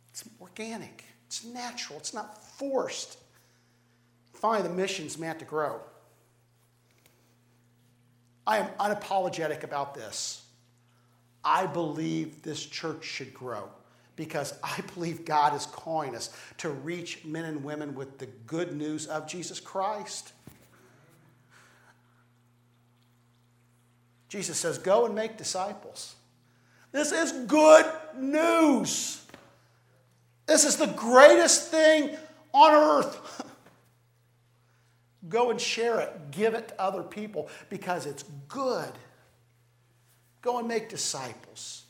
It's 0.09 0.23
organic, 0.41 1.05
it's 1.27 1.45
natural, 1.45 1.99
it's 1.99 2.13
not 2.13 2.43
forced. 2.57 3.17
Finally, 4.33 4.67
the 4.67 4.73
mission's 4.73 5.17
meant 5.17 5.39
to 5.39 5.45
grow. 5.45 5.79
I 8.49 8.57
am 8.57 8.67
unapologetic 8.79 9.61
about 9.61 9.93
this. 9.93 10.41
I 11.43 11.67
believe 11.67 12.41
this 12.41 12.65
church 12.65 13.05
should 13.05 13.31
grow 13.31 13.69
because 14.15 14.55
I 14.63 14.81
believe 14.95 15.23
God 15.23 15.53
is 15.53 15.67
calling 15.67 16.15
us 16.15 16.31
to 16.57 16.69
reach 16.69 17.23
men 17.23 17.45
and 17.45 17.63
women 17.63 17.93
with 17.93 18.17
the 18.17 18.25
good 18.47 18.75
news 18.75 19.05
of 19.05 19.27
Jesus 19.27 19.59
Christ. 19.59 20.33
Jesus 24.29 24.57
says, 24.57 24.79
Go 24.79 25.05
and 25.05 25.13
make 25.13 25.37
disciples. 25.37 26.15
This 26.91 27.11
is 27.11 27.31
good 27.45 27.85
news. 28.17 29.23
This 30.47 30.65
is 30.65 30.77
the 30.77 30.87
greatest 30.87 31.69
thing 31.69 32.17
on 32.51 32.73
earth. 32.73 33.45
Go 35.27 35.51
and 35.51 35.59
share 35.59 35.99
it, 35.99 36.31
give 36.31 36.53
it 36.53 36.69
to 36.69 36.81
other 36.81 37.03
people 37.03 37.49
because 37.69 38.05
it's 38.05 38.23
good. 38.47 38.91
Go 40.41 40.59
and 40.59 40.67
make 40.67 40.87
disciples. 40.87 41.83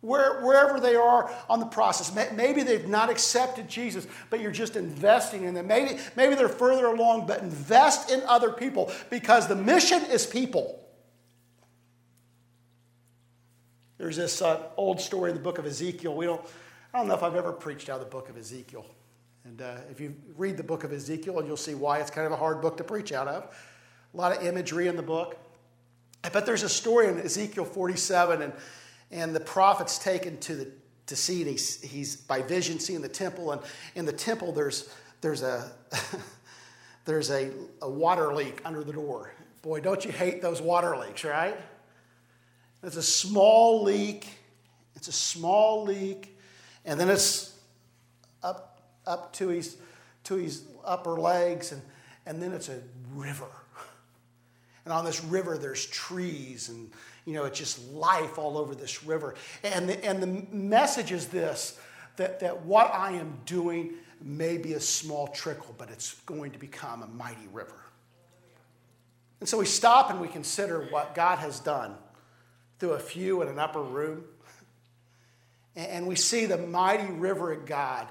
Where, 0.00 0.44
wherever 0.44 0.78
they 0.78 0.94
are 0.94 1.34
on 1.48 1.58
the 1.58 1.66
process. 1.66 2.14
Maybe 2.32 2.62
they've 2.62 2.86
not 2.86 3.10
accepted 3.10 3.68
Jesus, 3.68 4.06
but 4.30 4.40
you're 4.40 4.52
just 4.52 4.76
investing 4.76 5.44
in 5.44 5.54
them. 5.54 5.66
Maybe, 5.66 5.98
maybe 6.14 6.34
they're 6.34 6.48
further 6.48 6.86
along, 6.86 7.26
but 7.26 7.42
invest 7.42 8.10
in 8.10 8.22
other 8.22 8.52
people 8.52 8.92
because 9.10 9.48
the 9.48 9.56
mission 9.56 10.04
is 10.04 10.24
people. 10.24 10.78
There's 13.96 14.16
this 14.16 14.40
uh, 14.40 14.62
old 14.76 15.00
story 15.00 15.30
in 15.30 15.36
the 15.36 15.42
book 15.42 15.58
of 15.58 15.66
Ezekiel. 15.66 16.14
We 16.14 16.26
don't, 16.26 16.40
I 16.94 16.98
don't 16.98 17.08
know 17.08 17.14
if 17.14 17.24
I've 17.24 17.34
ever 17.34 17.52
preached 17.52 17.88
out 17.88 18.00
of 18.00 18.04
the 18.04 18.10
book 18.10 18.28
of 18.28 18.36
Ezekiel. 18.36 18.86
And 19.48 19.62
uh, 19.62 19.76
if 19.90 19.98
you 19.98 20.14
read 20.36 20.58
the 20.58 20.62
book 20.62 20.84
of 20.84 20.92
Ezekiel, 20.92 21.42
you'll 21.46 21.56
see 21.56 21.74
why 21.74 22.00
it's 22.00 22.10
kind 22.10 22.26
of 22.26 22.32
a 22.32 22.36
hard 22.36 22.60
book 22.60 22.76
to 22.76 22.84
preach 22.84 23.12
out 23.12 23.28
of. 23.28 23.44
A 24.12 24.16
lot 24.16 24.36
of 24.36 24.44
imagery 24.44 24.88
in 24.88 24.96
the 24.96 25.02
book. 25.02 25.38
But 26.34 26.44
there's 26.44 26.62
a 26.64 26.68
story 26.68 27.08
in 27.08 27.18
Ezekiel 27.18 27.64
47, 27.64 28.42
and, 28.42 28.52
and 29.10 29.34
the 29.34 29.40
prophet's 29.40 29.98
taken 29.98 30.36
to, 30.40 30.54
the, 30.54 30.70
to 31.06 31.16
see, 31.16 31.40
and 31.40 31.50
he's, 31.50 31.80
he's 31.80 32.16
by 32.16 32.42
vision 32.42 32.78
seeing 32.78 33.00
the 33.00 33.08
temple. 33.08 33.52
And 33.52 33.62
in 33.94 34.04
the 34.04 34.12
temple, 34.12 34.52
there's, 34.52 34.92
there's, 35.22 35.40
a, 35.40 35.72
there's 37.06 37.30
a, 37.30 37.50
a 37.80 37.88
water 37.88 38.34
leak 38.34 38.60
under 38.66 38.84
the 38.84 38.92
door. 38.92 39.32
Boy, 39.62 39.80
don't 39.80 40.04
you 40.04 40.12
hate 40.12 40.42
those 40.42 40.60
water 40.60 40.94
leaks, 40.94 41.24
right? 41.24 41.58
It's 42.82 42.96
a 42.96 43.02
small 43.02 43.82
leak. 43.82 44.28
It's 44.94 45.08
a 45.08 45.12
small 45.12 45.84
leak. 45.84 46.38
And 46.84 47.00
then 47.00 47.08
it's 47.08 47.57
up, 49.08 49.32
to, 49.34 49.48
his, 49.48 49.76
to 50.24 50.36
his 50.36 50.62
upper 50.84 51.18
legs. 51.18 51.72
And, 51.72 51.82
and 52.26 52.42
then 52.42 52.52
it's 52.52 52.68
a 52.68 52.80
river. 53.14 53.48
And 54.84 54.92
on 54.92 55.04
this 55.04 55.22
river, 55.24 55.58
there's 55.58 55.84
trees. 55.86 56.68
And, 56.68 56.90
you 57.24 57.34
know, 57.34 57.44
it's 57.44 57.58
just 57.58 57.90
life 57.90 58.38
all 58.38 58.56
over 58.56 58.74
this 58.74 59.04
river. 59.04 59.34
And 59.62 59.88
the, 59.88 60.04
and 60.04 60.22
the 60.22 60.54
message 60.54 61.12
is 61.12 61.26
this 61.26 61.78
that, 62.16 62.40
that 62.40 62.64
what 62.64 62.92
I 62.92 63.12
am 63.12 63.38
doing 63.46 63.94
may 64.20 64.58
be 64.58 64.72
a 64.72 64.80
small 64.80 65.28
trickle, 65.28 65.74
but 65.78 65.90
it's 65.90 66.14
going 66.22 66.50
to 66.52 66.58
become 66.58 67.02
a 67.02 67.06
mighty 67.06 67.46
river. 67.52 67.78
And 69.40 69.48
so 69.48 69.58
we 69.58 69.66
stop 69.66 70.10
and 70.10 70.20
we 70.20 70.28
consider 70.28 70.80
what 70.90 71.14
God 71.14 71.38
has 71.38 71.60
done 71.60 71.94
through 72.78 72.92
a 72.92 72.98
few 72.98 73.42
in 73.42 73.48
an 73.48 73.58
upper 73.58 73.82
room. 73.82 74.24
And 75.76 76.06
we 76.06 76.16
see 76.16 76.46
the 76.46 76.58
mighty 76.58 77.12
river 77.12 77.52
of 77.52 77.66
God 77.66 78.08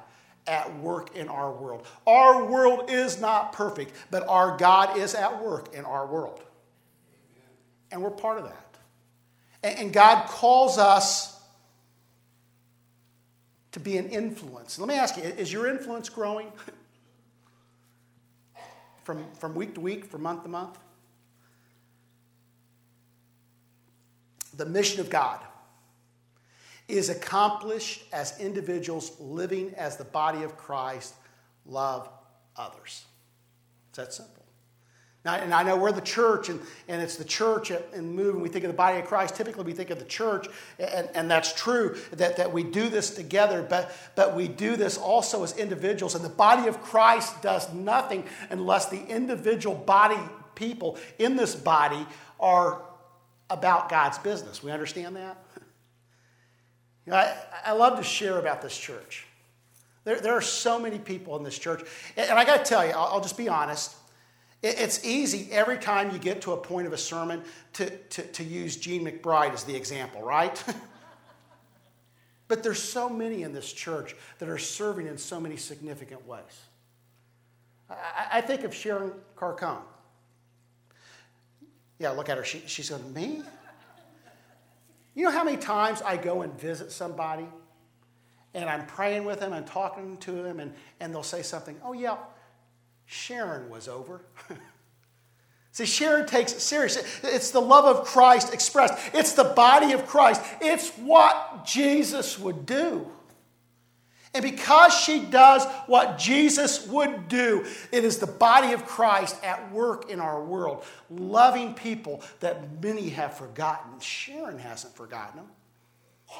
at 0.47 0.79
work 0.79 1.15
in 1.15 1.27
our 1.27 1.51
world. 1.51 1.85
Our 2.05 2.45
world 2.45 2.89
is 2.89 3.19
not 3.19 3.53
perfect, 3.53 3.93
but 4.09 4.27
our 4.27 4.57
God 4.57 4.97
is 4.97 5.13
at 5.13 5.43
work 5.43 5.73
in 5.73 5.85
our 5.85 6.07
world. 6.07 6.41
And 7.91 8.01
we're 8.01 8.11
part 8.11 8.37
of 8.37 8.45
that. 8.45 8.63
And 9.63 9.91
God 9.91 10.27
calls 10.27 10.77
us 10.77 11.39
to 13.73 13.79
be 13.79 13.97
an 13.97 14.09
influence. 14.09 14.79
Let 14.79 14.87
me 14.87 14.95
ask 14.95 15.17
you 15.17 15.23
is 15.23 15.51
your 15.51 15.67
influence 15.67 16.09
growing 16.09 16.51
from, 19.03 19.25
from 19.33 19.55
week 19.55 19.75
to 19.75 19.81
week, 19.81 20.05
from 20.05 20.23
month 20.23 20.43
to 20.43 20.49
month? 20.49 20.77
the 24.57 24.65
mission 24.65 24.99
of 24.99 25.09
God 25.09 25.39
is 26.87 27.09
accomplished 27.09 28.03
as 28.13 28.39
individuals 28.39 29.19
living 29.19 29.73
as 29.75 29.97
the 29.97 30.05
body 30.05 30.43
of 30.43 30.57
Christ 30.57 31.13
love 31.65 32.09
others. 32.55 33.05
It's 33.89 33.97
that 33.97 34.13
simple. 34.13 34.37
Now, 35.25 35.35
and 35.35 35.53
I 35.53 35.63
know 35.63 35.75
we're 35.75 35.91
the 35.91 35.99
church, 35.99 36.47
and, 36.47 36.61
and 36.87 37.01
it's 37.01 37.17
the 37.17 37.25
church 37.25 37.69
and 37.69 38.15
moving. 38.15 38.39
We 38.39 38.47
think 38.47 38.63
of 38.63 38.71
the 38.71 38.77
body 38.77 38.99
of 38.99 39.05
Christ. 39.05 39.35
Typically, 39.35 39.65
we 39.65 39.73
think 39.73 39.89
of 39.89 39.99
the 39.99 40.05
church, 40.05 40.47
and, 40.79 41.09
and 41.13 41.29
that's 41.29 41.51
true 41.51 41.97
that, 42.13 42.37
that 42.37 42.53
we 42.53 42.63
do 42.63 42.87
this 42.87 43.09
together, 43.09 43.61
but, 43.61 43.93
but 44.15 44.37
we 44.37 44.47
do 44.47 44.77
this 44.77 44.97
also 44.97 45.43
as 45.43 45.57
individuals. 45.57 46.15
And 46.15 46.23
the 46.23 46.29
body 46.29 46.69
of 46.69 46.81
Christ 46.81 47.41
does 47.41 47.73
nothing 47.73 48.23
unless 48.49 48.85
the 48.85 49.05
individual 49.07 49.75
body 49.75 50.19
people 50.55 50.97
in 51.19 51.35
this 51.35 51.55
body 51.55 52.05
are 52.39 52.81
about 53.49 53.89
God's 53.89 54.17
business. 54.19 54.63
We 54.63 54.71
understand 54.71 55.17
that? 55.17 55.37
You 57.07 57.13
know, 57.13 57.19
I, 57.19 57.33
I 57.67 57.71
love 57.71 57.97
to 57.97 58.03
share 58.03 58.37
about 58.37 58.61
this 58.61 58.77
church. 58.77 59.25
There, 60.03 60.19
there 60.19 60.33
are 60.33 60.41
so 60.41 60.77
many 60.77 60.99
people 60.99 61.37
in 61.37 61.43
this 61.43 61.57
church. 61.57 61.81
And, 62.17 62.31
I 62.31 62.43
got 62.43 62.65
to 62.65 62.69
tell 62.69 62.85
you, 62.85 62.91
I'll, 62.91 63.13
I'll, 63.13 63.21
just 63.21 63.37
be 63.37 63.47
honest. 63.47 63.95
It, 64.61 64.75
it's 64.77 65.05
easy 65.05 65.47
every 65.49 65.77
time 65.77 66.11
you 66.11 66.19
get 66.19 66.41
to 66.41 66.51
a 66.51 66.57
point 66.57 66.85
of 66.85 66.91
a 66.91 66.97
sermon 66.97 67.43
to, 67.73 67.89
to, 67.89 68.23
to 68.23 68.43
use 68.43 68.75
Gene 68.75 69.05
McBride 69.05 69.53
as 69.53 69.63
the 69.63 69.73
example, 69.73 70.21
right? 70.21 70.61
but 72.49 72.61
there's 72.61 72.83
so 72.83 73.07
many 73.07 73.43
in 73.43 73.53
this 73.53 73.71
church 73.71 74.13
that 74.39 74.49
are 74.49 74.57
serving 74.57 75.07
in 75.07 75.17
so 75.17 75.39
many 75.39 75.55
significant 75.55 76.27
ways. 76.27 76.41
I, 77.89 78.27
I 78.33 78.41
think 78.41 78.65
of 78.65 78.75
Sharon 78.75 79.13
Carcone. 79.37 79.79
Yeah, 81.99 82.09
look 82.09 82.27
at 82.27 82.37
her. 82.37 82.43
She, 82.43 82.63
she's 82.65 82.89
going, 82.89 83.01
to 83.01 83.09
Me? 83.09 83.43
You 85.17 85.23
know 85.23 85.31
how 85.31 85.43
many 85.43 85.57
times 85.57 86.03
I 86.03 86.15
go 86.15 86.43
and 86.43 86.53
visit 86.59 86.91
somebody 86.91 87.47
and 88.53 88.69
I'm 88.69 88.85
praying 88.85 89.25
with 89.25 89.39
them 89.39 89.51
and 89.51 89.65
talking 89.65 90.17
to 90.17 90.31
them 90.31 90.59
and, 90.59 90.75
and 90.99 91.11
they'll 91.11 91.23
say 91.23 91.41
something, 91.41 91.75
Oh, 91.83 91.93
yeah, 91.93 92.17
Sharon 93.07 93.71
was 93.71 93.87
over. 93.87 94.21
See, 95.71 95.87
Sharon 95.87 96.27
takes 96.27 96.53
it 96.53 96.59
seriously. 96.59 97.01
It's 97.23 97.49
the 97.49 97.59
love 97.59 97.85
of 97.85 98.05
Christ 98.05 98.53
expressed, 98.53 98.93
it's 99.11 99.33
the 99.33 99.43
body 99.43 99.93
of 99.93 100.05
Christ, 100.05 100.39
it's 100.61 100.91
what 100.91 101.65
Jesus 101.65 102.37
would 102.37 102.67
do. 102.67 103.07
And 104.37 104.43
because 104.43 104.93
she 104.93 105.21
does 105.25 105.65
what 105.87 106.19
Jesus 106.19 106.85
would 106.85 107.27
do, 107.27 107.65
it 107.91 108.05
is 108.05 108.19
the 108.19 108.27
body 108.27 108.73
of 108.73 108.85
Christ 108.85 109.35
at 109.43 109.71
work 109.71 110.11
in 110.11 110.19
our 110.19 110.43
world, 110.43 110.85
loving 111.09 111.73
people 111.73 112.21
that 112.41 112.79
many 112.83 113.09
have 113.09 113.35
forgotten. 113.35 113.99
Sharon 113.99 114.59
hasn't 114.59 114.95
forgotten 114.95 115.37
them. 115.37 115.47
I 116.29 116.33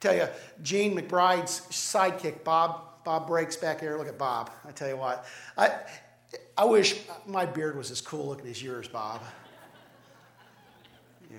tell 0.00 0.14
you, 0.14 0.28
Gene 0.62 0.94
McBride's 0.94 1.62
sidekick, 1.70 2.44
Bob, 2.44 2.82
Bob 3.06 3.26
Brake's 3.26 3.56
back 3.56 3.80
here. 3.80 3.96
Look 3.96 4.08
at 4.08 4.18
Bob. 4.18 4.50
I 4.68 4.72
tell 4.72 4.90
you 4.90 4.98
what, 4.98 5.24
I, 5.56 5.72
I 6.58 6.66
wish 6.66 7.00
my 7.26 7.46
beard 7.46 7.74
was 7.74 7.90
as 7.90 8.02
cool 8.02 8.26
looking 8.26 8.50
as 8.50 8.62
yours, 8.62 8.86
Bob. 8.86 9.22
Yeah. 11.30 11.38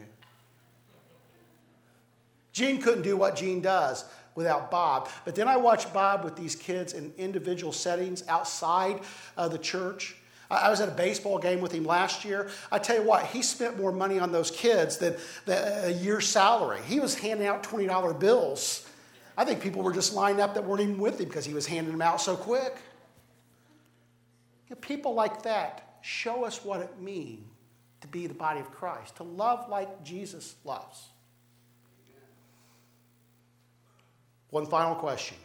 Gene 2.54 2.82
couldn't 2.82 3.04
do 3.04 3.16
what 3.16 3.36
Gene 3.36 3.62
does 3.62 4.04
without 4.36 4.70
Bob. 4.70 5.10
But 5.24 5.36
then 5.36 5.48
I 5.48 5.58
watched 5.58 5.94
Bob 5.94 6.24
with 6.24 6.36
these 6.36 6.56
kids 6.56 6.94
in 6.94 7.14
individual 7.18 7.72
settings 7.72 8.24
outside 8.28 9.02
of 9.38 9.52
the 9.52 9.58
church. 9.58 10.16
I 10.52 10.70
was 10.70 10.80
at 10.80 10.90
a 10.90 10.92
baseball 10.92 11.40
game 11.40 11.60
with 11.60 11.72
him 11.72 11.86
last 11.86 12.24
year. 12.24 12.50
I 12.72 12.78
tell 12.78 12.98
you 12.98 13.02
what, 13.02 13.26
he 13.26 13.42
spent 13.42 13.78
more 13.80 13.92
money 13.92 14.20
on 14.20 14.32
those 14.32 14.52
kids 14.52 14.98
than, 14.98 15.16
a 15.48 15.92
year's 15.92 16.28
salary. 16.28 16.80
He 16.86 17.00
was 17.00 17.16
handing 17.16 17.48
out 17.48 17.64
$20 17.64 18.20
bills. 18.20 18.88
I 19.38 19.44
think 19.44 19.62
people 19.62 19.82
were 19.82 19.94
just 19.94 20.14
lined 20.14 20.40
up 20.40 20.54
that 20.54 20.64
weren't 20.64 20.82
even 20.82 21.00
with 21.00 21.20
him 21.20 21.28
because 21.28 21.46
he 21.46 21.54
was 21.54 21.66
handing 21.66 21.92
them 21.92 22.02
out 22.02 22.22
so 22.22 22.36
quick. 22.36 22.76
You 24.70 24.76
know, 24.76 24.82
people 24.82 25.16
like 25.16 25.44
that 25.44 25.98
show 26.02 26.46
us 26.46 26.64
what 26.64 26.82
it 26.82 27.02
means 27.02 27.48
to 28.02 28.08
be 28.08 28.28
the 28.28 28.34
body 28.36 28.60
of 28.60 28.72
Christ, 28.72 29.16
to 29.18 29.24
love 29.24 29.68
like 29.68 30.04
Jesus 30.04 30.56
loves. 30.64 31.08
One 34.56 34.68
final 34.68 34.96
question. 34.96 35.36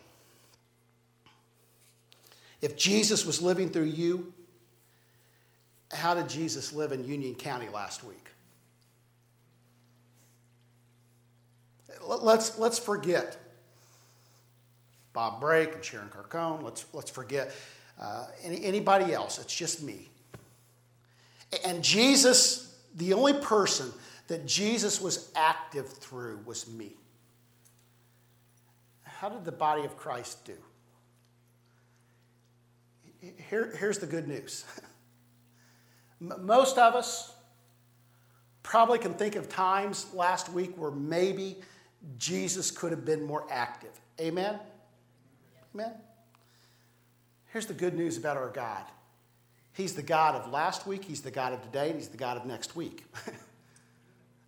If 2.62 2.76
Jesus 2.76 3.26
was 3.26 3.42
living 3.42 3.68
through 3.70 3.86
you, 3.86 4.32
how 5.90 6.14
did 6.14 6.28
Jesus 6.28 6.72
live 6.72 6.92
in 6.92 7.04
Union 7.04 7.34
County 7.34 7.68
last 7.68 8.04
week? 8.04 8.24
Let's, 12.06 12.56
let's 12.56 12.78
forget 12.78 13.36
Bob 15.12 15.40
Brake 15.40 15.74
and 15.74 15.84
Sharon 15.84 16.08
Carcone. 16.08 16.62
Let's, 16.62 16.86
let's 16.92 17.10
forget 17.10 17.52
uh, 18.00 18.26
any, 18.44 18.62
anybody 18.62 19.12
else. 19.12 19.40
It's 19.40 19.52
just 19.52 19.82
me. 19.82 20.08
And 21.64 21.82
Jesus, 21.82 22.78
the 22.94 23.14
only 23.14 23.34
person 23.34 23.90
that 24.28 24.46
Jesus 24.46 25.00
was 25.00 25.32
active 25.34 25.88
through 25.88 26.38
was 26.46 26.68
me 26.68 26.94
how 29.20 29.28
did 29.28 29.44
the 29.44 29.52
body 29.52 29.84
of 29.84 29.98
Christ 29.98 30.46
do? 30.46 30.56
Here, 33.50 33.76
here's 33.76 33.98
the 33.98 34.06
good 34.06 34.26
news. 34.26 34.64
Most 36.20 36.78
of 36.78 36.94
us 36.94 37.34
probably 38.62 38.98
can 38.98 39.12
think 39.12 39.36
of 39.36 39.50
times 39.50 40.06
last 40.14 40.50
week 40.50 40.72
where 40.78 40.90
maybe, 40.90 41.60
Jesus 42.16 42.70
could 42.70 42.92
have 42.92 43.04
been 43.04 43.22
more 43.22 43.46
active. 43.50 43.92
Amen? 44.18 44.58
Amen? 45.74 45.92
Here's 47.52 47.66
the 47.66 47.74
good 47.74 47.94
news 47.94 48.16
about 48.16 48.38
our 48.38 48.48
God 48.48 48.84
He's 49.74 49.92
the 49.92 50.02
God 50.02 50.34
of 50.34 50.50
last 50.50 50.86
week, 50.86 51.04
He's 51.04 51.20
the 51.20 51.30
God 51.30 51.52
of 51.52 51.60
today, 51.60 51.90
and 51.90 51.96
He's 51.96 52.08
the 52.08 52.16
God 52.16 52.38
of 52.38 52.46
next 52.46 52.74
week. 52.74 53.04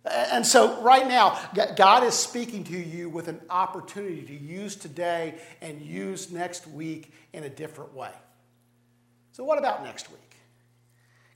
and 0.05 0.45
so, 0.45 0.81
right 0.81 1.07
now, 1.07 1.39
God 1.75 2.03
is 2.03 2.13
speaking 2.13 2.63
to 2.65 2.77
you 2.77 3.09
with 3.09 3.27
an 3.27 3.39
opportunity 3.49 4.21
to 4.23 4.33
use 4.33 4.75
today 4.75 5.35
and 5.61 5.81
use 5.81 6.31
next 6.31 6.67
week 6.67 7.13
in 7.31 7.43
a 7.43 7.49
different 7.49 7.93
way. 7.93 8.11
So, 9.31 9.43
what 9.43 9.57
about 9.57 9.83
next 9.83 10.11
week? 10.11 10.19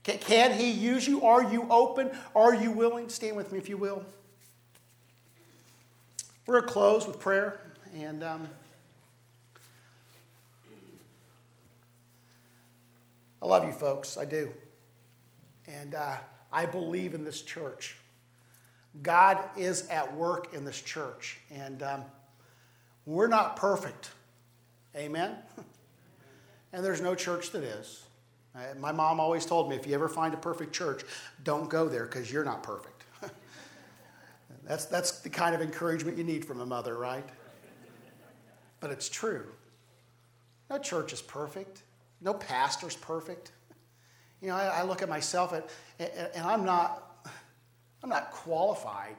Can, 0.02 0.18
can 0.18 0.58
He 0.58 0.70
use 0.70 1.06
you? 1.06 1.24
Are 1.24 1.50
you 1.50 1.66
open? 1.70 2.10
Are 2.34 2.54
you 2.54 2.70
willing? 2.70 3.08
Stand 3.08 3.36
with 3.36 3.52
me 3.52 3.58
if 3.58 3.68
you 3.68 3.76
will. 3.76 4.04
We're 6.46 6.60
going 6.60 6.66
to 6.66 6.72
close 6.72 7.06
with 7.06 7.18
prayer. 7.20 7.60
And. 7.94 8.22
Um, 8.22 8.48
I 13.40 13.46
love 13.46 13.64
you 13.64 13.72
folks, 13.72 14.16
I 14.16 14.24
do. 14.24 14.52
And 15.68 15.94
uh, 15.94 16.16
I 16.52 16.66
believe 16.66 17.14
in 17.14 17.24
this 17.24 17.42
church. 17.42 17.96
God 19.02 19.38
is 19.56 19.86
at 19.88 20.14
work 20.16 20.54
in 20.54 20.64
this 20.64 20.80
church. 20.80 21.38
And 21.50 21.82
um, 21.82 22.04
we're 23.06 23.28
not 23.28 23.56
perfect. 23.56 24.10
Amen? 24.96 25.36
and 26.72 26.84
there's 26.84 27.00
no 27.00 27.14
church 27.14 27.50
that 27.52 27.62
is. 27.62 28.04
Uh, 28.54 28.60
my 28.78 28.92
mom 28.92 29.20
always 29.20 29.46
told 29.46 29.68
me 29.68 29.76
if 29.76 29.86
you 29.86 29.94
ever 29.94 30.08
find 30.08 30.34
a 30.34 30.36
perfect 30.36 30.72
church, 30.72 31.02
don't 31.44 31.70
go 31.70 31.88
there 31.88 32.06
because 32.06 32.32
you're 32.32 32.44
not 32.44 32.62
perfect. 32.62 33.04
that's, 34.64 34.86
that's 34.86 35.20
the 35.20 35.30
kind 35.30 35.54
of 35.54 35.60
encouragement 35.60 36.18
you 36.18 36.24
need 36.24 36.44
from 36.44 36.60
a 36.60 36.66
mother, 36.66 36.96
right? 36.96 37.28
But 38.80 38.90
it's 38.90 39.08
true. 39.08 39.46
No 40.70 40.78
church 40.78 41.12
is 41.12 41.22
perfect. 41.22 41.82
No 42.20 42.34
pastor's 42.34 42.96
perfect. 42.96 43.52
You 44.40 44.48
know, 44.48 44.56
I, 44.56 44.80
I 44.80 44.82
look 44.82 45.02
at 45.02 45.08
myself 45.08 45.52
at, 45.52 45.70
and 46.34 46.44
I'm 46.44 46.64
not, 46.64 47.07
I'm 48.02 48.10
not 48.10 48.30
qualified 48.30 49.16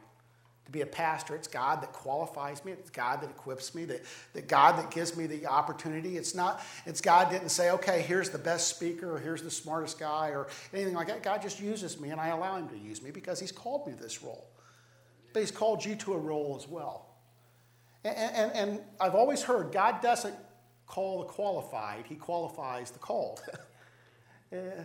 to 0.66 0.72
be 0.72 0.82
a 0.82 0.86
pastor. 0.86 1.36
It's 1.36 1.48
God 1.48 1.82
that 1.82 1.92
qualifies 1.94 2.64
me. 2.64 2.74
It's 2.74 2.92
God 2.92 3.22
that 3.22 3.30
equips 3.30 3.74
me. 3.74 3.86
That, 3.86 4.04
that 4.34 4.48
God 4.48 4.78
that 4.78 4.92
gives 4.92 5.18
me 5.18 5.26
the 5.26 5.48
opportunity. 5.48 6.16
It's 6.16 6.36
not. 6.36 6.62
It's 6.86 7.02
God 7.02 7.32
didn't 7.32 7.50
say, 7.50 7.72
okay, 7.72 8.02
here's 8.02 8.30
the 8.30 8.38
best 8.38 8.68
speaker, 8.68 9.16
or 9.16 9.20
here's 9.20 9.42
the 9.42 9.52
smartest 9.52 10.00
guy, 10.00 10.30
or 10.30 10.48
anything 10.74 10.94
like 10.94 11.08
that. 11.08 11.24
God 11.24 11.42
just 11.42 11.60
uses 11.60 12.00
me, 12.00 12.10
and 12.10 12.22
I 12.22 12.28
allow 12.28 12.56
Him 12.56 12.70
to 12.70 12.78
use 12.78 13.02
me 13.02 13.10
because 13.12 13.40
He's 13.40 13.52
called 13.52 13.88
me 13.88 13.94
to 13.94 14.00
this 14.02 14.22
role. 14.22 14.48
But 15.34 15.40
He's 15.42 15.52
called 15.52 15.84
you 15.84 15.96
to 15.96 16.14
a 16.14 16.18
role 16.18 16.56
as 16.60 16.68
well. 16.68 17.08
And, 18.04 18.16
and, 18.16 18.52
and 18.56 18.80
I've 19.00 19.16
always 19.16 19.42
heard 19.42 19.72
God 19.72 20.02
doesn't 20.02 20.36
call 20.86 21.20
the 21.20 21.26
qualified, 21.26 22.06
he 22.08 22.16
qualifies 22.16 22.92
the 22.92 23.00
called. 23.00 23.42
I 24.52 24.56
eh, 24.56 24.84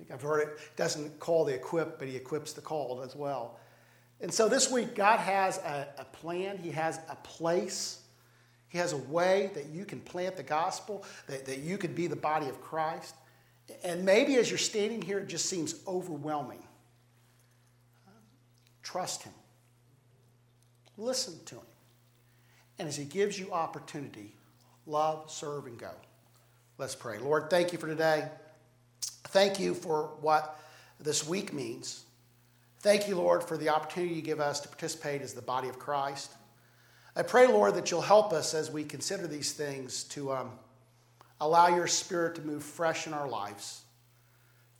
think 0.00 0.12
I've 0.12 0.22
heard 0.22 0.48
it 0.48 0.58
doesn't 0.76 1.18
call 1.20 1.44
the 1.44 1.54
equipped, 1.54 1.98
but 1.98 2.08
he 2.08 2.16
equips 2.16 2.52
the 2.52 2.60
called 2.60 3.04
as 3.04 3.14
well. 3.14 3.58
And 4.20 4.32
so 4.32 4.48
this 4.48 4.70
week, 4.70 4.94
God 4.94 5.18
has 5.18 5.58
a, 5.58 5.88
a 5.98 6.04
plan, 6.04 6.58
He 6.58 6.70
has 6.72 7.00
a 7.08 7.16
place, 7.16 8.00
He 8.68 8.78
has 8.78 8.92
a 8.92 8.98
way 8.98 9.50
that 9.54 9.66
you 9.66 9.84
can 9.84 10.00
plant 10.00 10.36
the 10.36 10.42
gospel, 10.42 11.04
that, 11.26 11.46
that 11.46 11.58
you 11.58 11.78
could 11.78 11.94
be 11.94 12.06
the 12.06 12.16
body 12.16 12.48
of 12.48 12.60
Christ. 12.60 13.14
And 13.82 14.04
maybe 14.04 14.36
as 14.36 14.50
you're 14.50 14.58
standing 14.58 15.00
here, 15.00 15.18
it 15.18 15.28
just 15.28 15.46
seems 15.46 15.76
overwhelming. 15.86 16.62
Trust 18.82 19.22
Him, 19.22 19.34
listen 20.98 21.38
to 21.46 21.54
Him. 21.56 21.66
And 22.78 22.88
as 22.88 22.96
He 22.96 23.04
gives 23.04 23.38
you 23.38 23.52
opportunity, 23.52 24.34
love, 24.86 25.30
serve, 25.30 25.66
and 25.66 25.78
go. 25.78 25.92
Let's 26.76 26.94
pray. 26.94 27.18
Lord, 27.18 27.48
thank 27.48 27.72
you 27.72 27.78
for 27.78 27.86
today. 27.86 28.28
Thank 29.24 29.60
you 29.60 29.74
for 29.74 30.10
what 30.20 30.60
this 30.98 31.26
week 31.26 31.52
means. 31.52 32.04
Thank 32.80 33.08
you, 33.08 33.16
Lord, 33.16 33.44
for 33.44 33.56
the 33.56 33.68
opportunity 33.68 34.14
you 34.14 34.22
give 34.22 34.40
us 34.40 34.60
to 34.60 34.68
participate 34.68 35.22
as 35.22 35.34
the 35.34 35.42
body 35.42 35.68
of 35.68 35.78
Christ. 35.78 36.32
I 37.14 37.22
pray, 37.22 37.46
Lord, 37.46 37.74
that 37.74 37.90
you'll 37.90 38.00
help 38.00 38.32
us 38.32 38.54
as 38.54 38.70
we 38.70 38.84
consider 38.84 39.26
these 39.26 39.52
things 39.52 40.04
to 40.04 40.32
um, 40.32 40.52
allow 41.40 41.68
your 41.68 41.86
spirit 41.86 42.36
to 42.36 42.42
move 42.42 42.62
fresh 42.62 43.06
in 43.06 43.12
our 43.12 43.28
lives. 43.28 43.82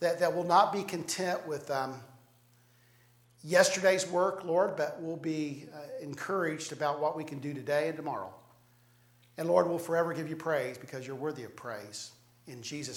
That, 0.01 0.21
that 0.21 0.35
will 0.35 0.45
not 0.45 0.73
be 0.73 0.83
content 0.83 1.47
with 1.47 1.71
um, 1.71 2.01
yesterday's 3.45 4.09
work, 4.09 4.45
Lord, 4.45 4.77
but 4.77 5.01
we'll 5.03 5.17
be 5.17 5.67
uh, 5.75 5.79
encouraged 6.03 6.73
about 6.73 7.01
what 7.01 7.17
we 7.17 7.25
can 7.25 7.39
do 7.39 7.53
today 7.53 7.89
and 7.89 7.97
tomorrow. 7.97 8.33
And 9.37 9.49
Lord, 9.49 9.69
we'll 9.69 9.79
forever 9.79 10.15
give 10.15 10.29
you 10.29 10.37
praise 10.37 10.79
because 10.79 11.07
you're 11.07 11.17
worthy 11.17 11.45
of 11.45 11.55
praise. 11.55 12.13
In 12.47 12.63
Jesus' 12.63 12.89